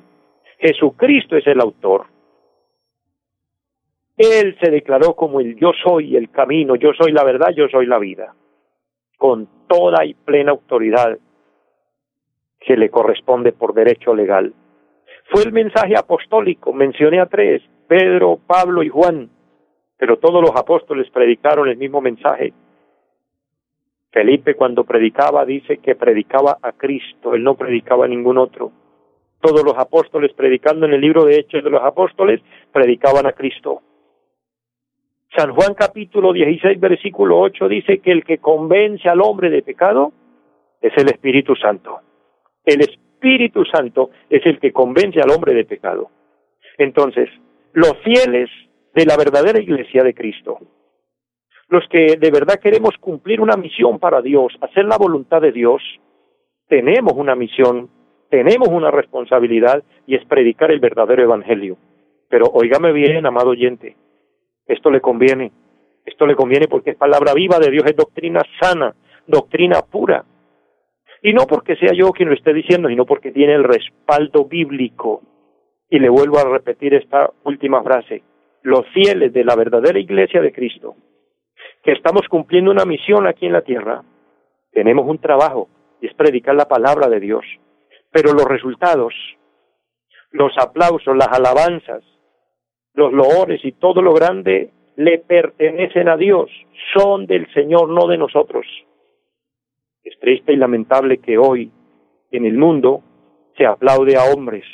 Jesucristo 0.60 1.36
es 1.36 1.48
el 1.48 1.60
autor. 1.60 2.06
Él 4.16 4.56
se 4.62 4.70
declaró 4.70 5.16
como 5.16 5.40
el 5.40 5.56
yo 5.56 5.72
soy 5.84 6.16
el 6.16 6.30
camino, 6.30 6.76
yo 6.76 6.92
soy 6.94 7.12
la 7.12 7.24
verdad, 7.24 7.50
yo 7.56 7.68
soy 7.70 7.88
la 7.88 7.98
vida, 7.98 8.36
con 9.18 9.48
toda 9.68 10.06
y 10.06 10.14
plena 10.14 10.52
autoridad 10.52 11.18
que 12.60 12.78
le 12.78 12.92
corresponde 12.92 13.54
por 13.54 13.74
derecho 13.74 14.14
legal. 14.14 14.54
Fue 15.32 15.42
el 15.42 15.52
mensaje 15.52 15.98
apostólico, 15.98 16.74
mencioné 16.74 17.20
a 17.20 17.26
tres, 17.26 17.64
Pedro, 17.88 18.40
Pablo 18.46 18.84
y 18.84 18.90
Juan, 18.90 19.32
pero 19.98 20.20
todos 20.20 20.44
los 20.44 20.56
apóstoles 20.56 21.10
predicaron 21.10 21.68
el 21.68 21.78
mismo 21.78 22.02
mensaje. 22.02 22.54
Felipe 24.12 24.56
cuando 24.56 24.84
predicaba 24.84 25.46
dice 25.46 25.78
que 25.78 25.96
predicaba 25.96 26.58
a 26.62 26.74
Cristo, 26.74 27.34
él 27.34 27.44
no 27.44 27.56
predicaba 27.56 28.06
a 28.06 28.10
ningún 28.10 28.38
otro. 28.38 28.72
Todos 29.40 29.64
los 29.64 29.78
apóstoles 29.78 30.34
predicando 30.34 30.86
en 30.86 30.94
el 30.94 31.02
libro 31.02 31.26
de 31.26 31.40
Hechos 31.40 31.64
de 31.64 31.70
los 31.70 31.82
Apóstoles 31.82 32.42
predicaban 32.72 33.26
a 33.26 33.32
Cristo. 33.32 33.82
San 35.36 35.54
Juan 35.54 35.74
capítulo 35.74 36.34
16 36.34 36.80
versículo 36.80 37.40
8 37.40 37.70
dice 37.70 38.00
que 38.00 38.12
el 38.12 38.26
que 38.26 38.40
convence 38.40 39.08
al 39.08 39.22
hombre 39.22 39.50
de 39.50 39.62
pecado 39.62 40.12
es 40.82 40.92
el 40.98 41.08
Espíritu 41.08 41.56
Santo. 41.56 42.02
El 42.66 42.82
Espíritu 42.82 43.64
Santo 43.66 44.10
es 44.30 44.46
el 44.46 44.60
que 44.60 44.74
convence 44.74 45.22
al 45.22 45.32
hombre 45.32 45.54
de 45.54 45.64
pecado. 45.64 46.10
Entonces, 46.78 47.30
los 47.74 47.98
fieles 48.04 48.50
de 48.94 49.06
la 49.06 49.16
verdadera 49.16 49.62
iglesia 49.62 50.04
de 50.04 50.14
Cristo, 50.14 50.60
los 51.72 51.88
que 51.88 52.18
de 52.18 52.32
verdad 52.32 52.60
queremos 52.62 52.98
cumplir 53.00 53.40
una 53.40 53.56
misión 53.56 53.98
para 53.98 54.22
Dios, 54.22 54.54
hacer 54.60 54.84
la 54.84 54.98
voluntad 54.98 55.42
de 55.42 55.54
Dios, 55.54 55.82
tenemos 56.68 57.14
una 57.14 57.34
misión, 57.34 57.90
tenemos 58.30 58.68
una 58.68 58.92
responsabilidad 58.92 59.82
y 60.06 60.16
es 60.16 60.26
predicar 60.26 60.70
el 60.70 60.82
verdadero 60.82 61.24
evangelio. 61.24 61.78
Pero 62.28 62.48
óigame 62.48 62.92
bien, 62.92 63.26
amado 63.26 63.52
oyente, 63.52 63.96
esto 64.68 64.92
le 64.92 65.00
conviene, 65.00 65.54
esto 66.06 66.28
le 66.28 66.36
conviene 66.36 66.68
porque 66.68 66.92
es 66.92 66.98
palabra 66.98 67.34
viva 67.34 67.58
de 67.58 67.72
Dios, 67.72 67.86
es 67.86 67.96
doctrina 67.96 68.42
sana, 68.60 68.94
doctrina 69.26 69.82
pura. 69.82 70.26
Y 71.24 71.32
no 71.32 71.46
porque 71.48 71.78
sea 71.78 71.94
yo 71.94 72.12
quien 72.12 72.28
lo 72.28 72.36
esté 72.36 72.54
diciendo, 72.54 72.90
sino 72.90 73.06
porque 73.06 73.32
tiene 73.32 73.54
el 73.54 73.64
respaldo 73.64 74.44
bíblico. 74.44 75.22
Y 75.90 76.00
le 76.00 76.10
vuelvo 76.10 76.38
a 76.38 76.50
repetir 76.50 76.96
esta 76.96 77.32
última 77.46 77.82
frase. 77.82 78.24
Los 78.62 78.86
fieles 78.88 79.32
de 79.32 79.46
la 79.46 79.56
verdadera 79.56 80.00
iglesia 80.00 80.42
de 80.42 80.52
Cristo, 80.52 80.96
que 81.84 81.92
estamos 81.92 82.28
cumpliendo 82.28 82.72
una 82.72 82.86
misión 82.86 83.28
aquí 83.28 83.46
en 83.46 83.54
la 83.54 83.62
tierra, 83.62 84.04
tenemos 84.72 85.08
un 85.08 85.20
trabajo 85.20 85.68
y 86.00 86.08
es 86.08 86.14
predicar 86.14 86.56
la 86.56 86.68
palabra 86.68 87.10
de 87.10 87.20
Dios. 87.20 87.44
Pero 88.12 88.34
los 88.34 88.46
resultados, 88.46 89.14
los 90.32 90.58
aplausos, 90.58 91.16
las 91.16 91.30
alabanzas, 91.30 92.04
los 92.94 93.12
loores 93.14 93.64
y 93.64 93.72
todo 93.74 94.02
lo 94.02 94.14
grande 94.14 94.72
le 94.96 95.20
pertenecen 95.20 96.10
a 96.10 96.18
Dios, 96.18 96.50
son 96.94 97.26
del 97.26 97.52
Señor, 97.54 97.90
no 97.90 98.08
de 98.08 98.18
nosotros. 98.18 98.66
Es 100.04 100.20
triste 100.20 100.54
y 100.54 100.58
lamentable 100.58 101.20
que 101.20 101.38
hoy 101.38 101.72
en 102.32 102.46
el 102.46 102.58
mundo 102.58 103.02
se 103.58 103.66
aplaude 103.66 104.18
a 104.18 104.34
hombres, 104.34 104.66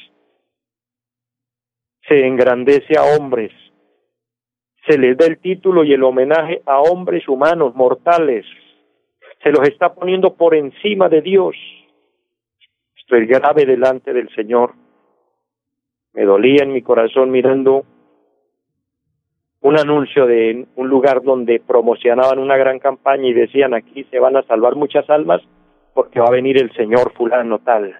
se 2.07 2.25
engrandece 2.25 2.97
a 2.97 3.17
hombres, 3.17 3.51
se 4.87 4.97
les 4.97 5.17
da 5.17 5.25
el 5.25 5.39
título 5.39 5.83
y 5.83 5.93
el 5.93 6.03
homenaje 6.03 6.61
a 6.65 6.79
hombres 6.79 7.27
humanos, 7.27 7.75
mortales, 7.75 8.45
se 9.43 9.51
los 9.51 9.67
está 9.67 9.93
poniendo 9.93 10.35
por 10.35 10.55
encima 10.55 11.09
de 11.09 11.21
Dios. 11.21 11.55
Esto 12.95 13.15
es 13.15 13.27
grave 13.27 13.65
delante 13.65 14.13
del 14.13 14.29
Señor. 14.33 14.73
Me 16.13 16.23
dolía 16.23 16.63
en 16.63 16.73
mi 16.73 16.81
corazón 16.81 17.31
mirando 17.31 17.83
un 19.61 19.77
anuncio 19.77 20.25
de 20.25 20.65
un 20.75 20.87
lugar 20.87 21.21
donde 21.21 21.59
promocionaban 21.59 22.39
una 22.39 22.57
gran 22.57 22.79
campaña 22.79 23.27
y 23.27 23.33
decían 23.33 23.73
aquí 23.73 24.05
se 24.05 24.19
van 24.19 24.37
a 24.37 24.43
salvar 24.43 24.75
muchas 24.75 25.09
almas 25.09 25.41
porque 25.93 26.19
va 26.19 26.27
a 26.27 26.31
venir 26.31 26.57
el 26.57 26.71
Señor 26.73 27.11
fulano 27.13 27.59
tal. 27.59 27.91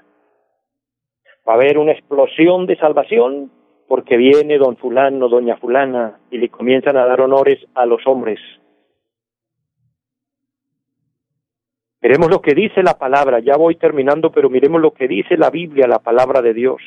Va 1.48 1.54
a 1.54 1.56
haber 1.56 1.78
una 1.78 1.92
explosión 1.92 2.66
de 2.66 2.78
salvación 2.78 3.52
porque 3.88 4.18
viene 4.18 4.58
don 4.58 4.78
fulano, 4.78 5.30
doña 5.30 5.58
fulana 5.58 6.20
y 6.30 6.38
le 6.38 6.50
comienzan 6.50 6.98
a 6.98 7.06
dar 7.06 7.22
honores 7.22 7.66
a 7.74 7.86
los 7.86 8.06
hombres. 8.06 8.40
Miremos 12.02 12.30
lo 12.30 12.42
que 12.42 12.54
dice 12.54 12.84
la 12.84 12.98
palabra, 12.98 13.40
ya 13.40 13.58
voy 13.58 13.76
terminando, 13.76 14.32
pero 14.32 14.50
miremos 14.50 14.82
lo 14.82 14.92
que 14.92 15.08
dice 15.08 15.38
la 15.38 15.50
Biblia, 15.50 15.88
la 15.88 16.00
palabra 16.00 16.42
de 16.42 16.54
Dios. 16.54 16.82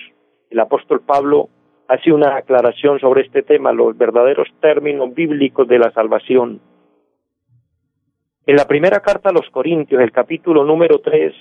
El 0.50 0.60
apóstol 0.60 1.00
Pablo 1.00 1.48
hace 1.88 2.12
una 2.12 2.36
aclaración 2.36 3.00
sobre 3.00 3.22
este 3.22 3.42
tema, 3.42 3.72
los 3.72 3.98
verdaderos 3.98 4.48
términos 4.60 5.12
bíblicos 5.12 5.66
de 5.66 5.78
la 5.78 5.90
salvación. 5.92 6.60
En 8.46 8.56
la 8.56 8.66
primera 8.66 9.00
carta 9.00 9.30
a 9.30 9.32
los 9.32 9.48
Corintios, 9.50 10.00
el 10.00 10.12
capítulo 10.12 10.64
número 10.64 11.00
3 11.00 11.34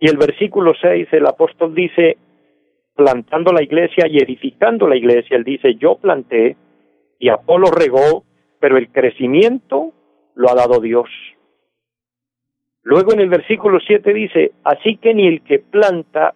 y 0.00 0.08
el 0.08 0.16
versículo 0.16 0.72
6, 0.80 1.08
el 1.12 1.26
apóstol 1.26 1.74
dice, 1.74 2.16
plantando 2.98 3.52
la 3.52 3.62
iglesia 3.62 4.08
y 4.08 4.18
edificando 4.18 4.88
la 4.88 4.96
iglesia, 4.96 5.36
él 5.36 5.44
dice, 5.44 5.76
yo 5.76 5.98
planté 5.98 6.56
y 7.20 7.28
Apolo 7.28 7.70
regó, 7.70 8.24
pero 8.58 8.76
el 8.76 8.90
crecimiento 8.90 9.92
lo 10.34 10.50
ha 10.50 10.56
dado 10.56 10.80
Dios. 10.80 11.08
Luego 12.82 13.12
en 13.12 13.20
el 13.20 13.28
versículo 13.28 13.78
7 13.78 14.12
dice, 14.12 14.50
así 14.64 14.96
que 14.96 15.14
ni 15.14 15.28
el 15.28 15.42
que 15.42 15.60
planta 15.60 16.34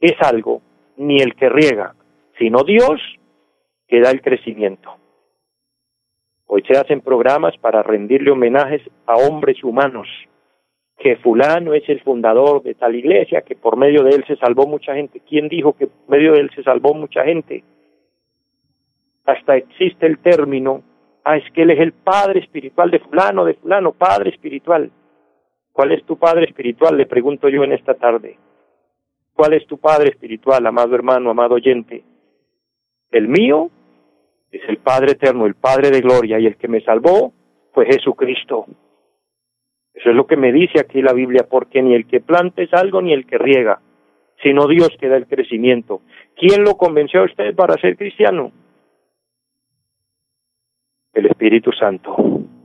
es 0.00 0.14
algo, 0.22 0.62
ni 0.96 1.18
el 1.18 1.34
que 1.34 1.50
riega, 1.50 1.94
sino 2.38 2.64
Dios 2.64 2.98
que 3.86 4.00
da 4.00 4.10
el 4.12 4.22
crecimiento. 4.22 4.96
Hoy 6.46 6.62
se 6.66 6.78
hacen 6.78 7.02
programas 7.02 7.54
para 7.58 7.82
rendirle 7.82 8.30
homenajes 8.30 8.80
a 9.04 9.16
hombres 9.16 9.62
humanos, 9.62 10.08
que 10.98 11.16
fulano 11.16 11.74
es 11.74 11.88
el 11.88 12.00
fundador 12.00 12.62
de 12.62 12.74
tal 12.74 12.94
iglesia, 12.94 13.42
que 13.42 13.54
por 13.54 13.76
medio 13.76 14.02
de 14.02 14.10
él 14.10 14.24
se 14.26 14.36
salvó 14.36 14.66
mucha 14.66 14.94
gente. 14.94 15.20
¿Quién 15.20 15.48
dijo 15.48 15.74
que 15.74 15.86
por 15.86 16.08
medio 16.08 16.32
de 16.32 16.40
él 16.40 16.50
se 16.54 16.62
salvó 16.62 16.94
mucha 16.94 17.24
gente? 17.24 17.64
Hasta 19.24 19.56
existe 19.56 20.06
el 20.06 20.18
término, 20.18 20.82
ah, 21.24 21.36
es 21.36 21.44
que 21.52 21.62
él 21.62 21.70
es 21.70 21.80
el 21.80 21.92
padre 21.92 22.40
espiritual 22.40 22.90
de 22.90 23.00
fulano, 23.00 23.44
de 23.44 23.54
fulano, 23.54 23.92
padre 23.92 24.30
espiritual. 24.30 24.90
¿Cuál 25.72 25.92
es 25.92 26.04
tu 26.04 26.16
padre 26.16 26.46
espiritual? 26.46 26.96
Le 26.96 27.06
pregunto 27.06 27.48
yo 27.48 27.62
en 27.62 27.72
esta 27.72 27.94
tarde. 27.94 28.38
¿Cuál 29.34 29.52
es 29.52 29.66
tu 29.66 29.76
padre 29.76 30.08
espiritual, 30.08 30.66
amado 30.66 30.94
hermano, 30.94 31.30
amado 31.30 31.56
oyente? 31.56 32.02
El 33.10 33.28
mío 33.28 33.70
es 34.50 34.62
el 34.68 34.78
Padre 34.78 35.12
eterno, 35.12 35.46
el 35.46 35.54
Padre 35.54 35.90
de 35.90 36.00
gloria, 36.00 36.38
y 36.38 36.46
el 36.46 36.56
que 36.56 36.68
me 36.68 36.80
salvó 36.80 37.32
fue 37.72 37.86
Jesucristo. 37.86 38.66
Eso 39.96 40.10
es 40.10 40.14
lo 40.14 40.26
que 40.26 40.36
me 40.36 40.52
dice 40.52 40.78
aquí 40.78 41.00
la 41.00 41.14
Biblia, 41.14 41.46
porque 41.48 41.82
ni 41.82 41.94
el 41.94 42.06
que 42.06 42.20
planta 42.20 42.62
es 42.62 42.72
algo 42.74 43.00
ni 43.00 43.14
el 43.14 43.26
que 43.26 43.38
riega, 43.38 43.80
sino 44.42 44.68
Dios 44.68 44.90
que 45.00 45.08
da 45.08 45.16
el 45.16 45.26
crecimiento. 45.26 46.02
¿Quién 46.36 46.64
lo 46.64 46.76
convenció 46.76 47.22
a 47.22 47.24
usted 47.24 47.54
para 47.54 47.80
ser 47.80 47.96
cristiano? 47.96 48.52
El 51.14 51.26
Espíritu 51.26 51.72
Santo. 51.72 52.14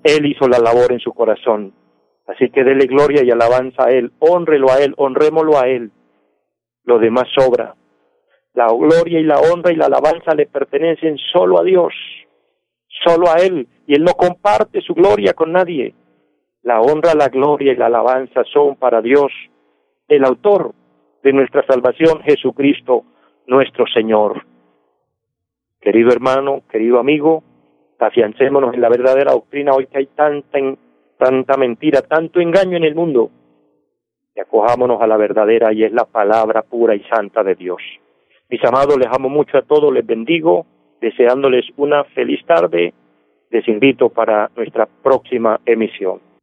Él 0.04 0.26
hizo 0.26 0.50
la 0.50 0.60
labor 0.60 0.92
en 0.92 1.00
su 1.00 1.14
corazón. 1.14 1.74
Así 2.28 2.50
que 2.50 2.66
dele 2.66 2.86
gloria 2.86 3.24
y 3.24 3.32
alabanza 3.32 3.86
a 3.86 3.92
Él, 3.92 4.12
honrelo 4.20 4.70
a 4.70 4.84
Él, 4.84 4.94
honrémoslo 4.98 5.58
a 5.58 5.70
Él. 5.70 5.92
Lo 6.84 7.00
demás 7.00 7.28
sobra. 7.34 7.76
La 8.54 8.68
gloria 8.68 9.20
y 9.22 9.24
la 9.24 9.40
honra 9.40 9.72
y 9.72 9.78
la 9.78 9.86
alabanza 9.86 10.36
le 10.36 10.48
pertenecen 10.48 11.18
solo 11.32 11.62
a 11.62 11.64
Dios, 11.64 11.94
solo 13.06 13.30
a 13.30 13.36
Él, 13.36 13.70
y 13.88 13.96
Él 13.96 14.04
no 14.04 14.14
comparte 14.14 14.82
su 14.82 14.94
gloria 14.94 15.34
con 15.34 15.54
nadie. 15.54 15.94
La 16.64 16.80
honra, 16.80 17.14
la 17.16 17.30
gloria 17.30 17.74
y 17.74 17.76
la 17.76 17.88
alabanza 17.88 18.44
son 18.52 18.76
para 18.76 19.02
Dios, 19.02 19.32
el 20.08 20.24
autor 20.24 20.74
de 21.24 21.34
nuestra 21.34 21.66
salvación, 21.66 22.22
Jesucristo, 22.24 23.04
nuestro 23.48 23.86
Señor. 23.88 24.46
Querido 25.80 26.12
hermano, 26.12 26.62
querido 26.70 27.00
amigo, 27.00 27.44
afiancémonos 28.00 28.74
en 28.74 28.82
la 28.82 28.90
verdadera 28.90 29.32
doctrina 29.32 29.74
hoy 29.74 29.88
que 29.88 30.00
hay 30.00 30.08
tanta, 30.08 30.60
tanta 31.18 31.58
mentira, 31.58 32.02
tanto 32.02 32.40
engaño 32.40 32.78
en 32.78 32.84
el 32.84 32.96
mundo, 32.96 33.32
y 34.36 34.40
acojámonos 34.40 35.02
a 35.02 35.08
la 35.08 35.18
verdadera 35.18 35.74
y 35.74 35.84
es 35.84 35.92
la 35.92 36.06
palabra 36.06 36.62
pura 36.62 36.96
y 36.96 37.04
santa 37.04 37.44
de 37.44 37.56
Dios. 37.56 37.82
Mis 38.50 38.64
amados, 38.64 38.98
les 38.98 39.08
amo 39.08 39.30
mucho 39.30 39.58
a 39.58 39.62
todos, 39.62 39.94
les 39.94 40.06
bendigo, 40.06 40.66
deseándoles 41.00 41.66
una 41.78 42.04
feliz 42.04 42.46
tarde. 42.46 42.94
Les 43.50 43.68
invito 43.68 44.10
para 44.10 44.50
nuestra 44.56 44.86
próxima 44.86 45.60
emisión. 45.66 46.20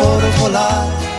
por 0.00 0.22
volar 0.40 1.09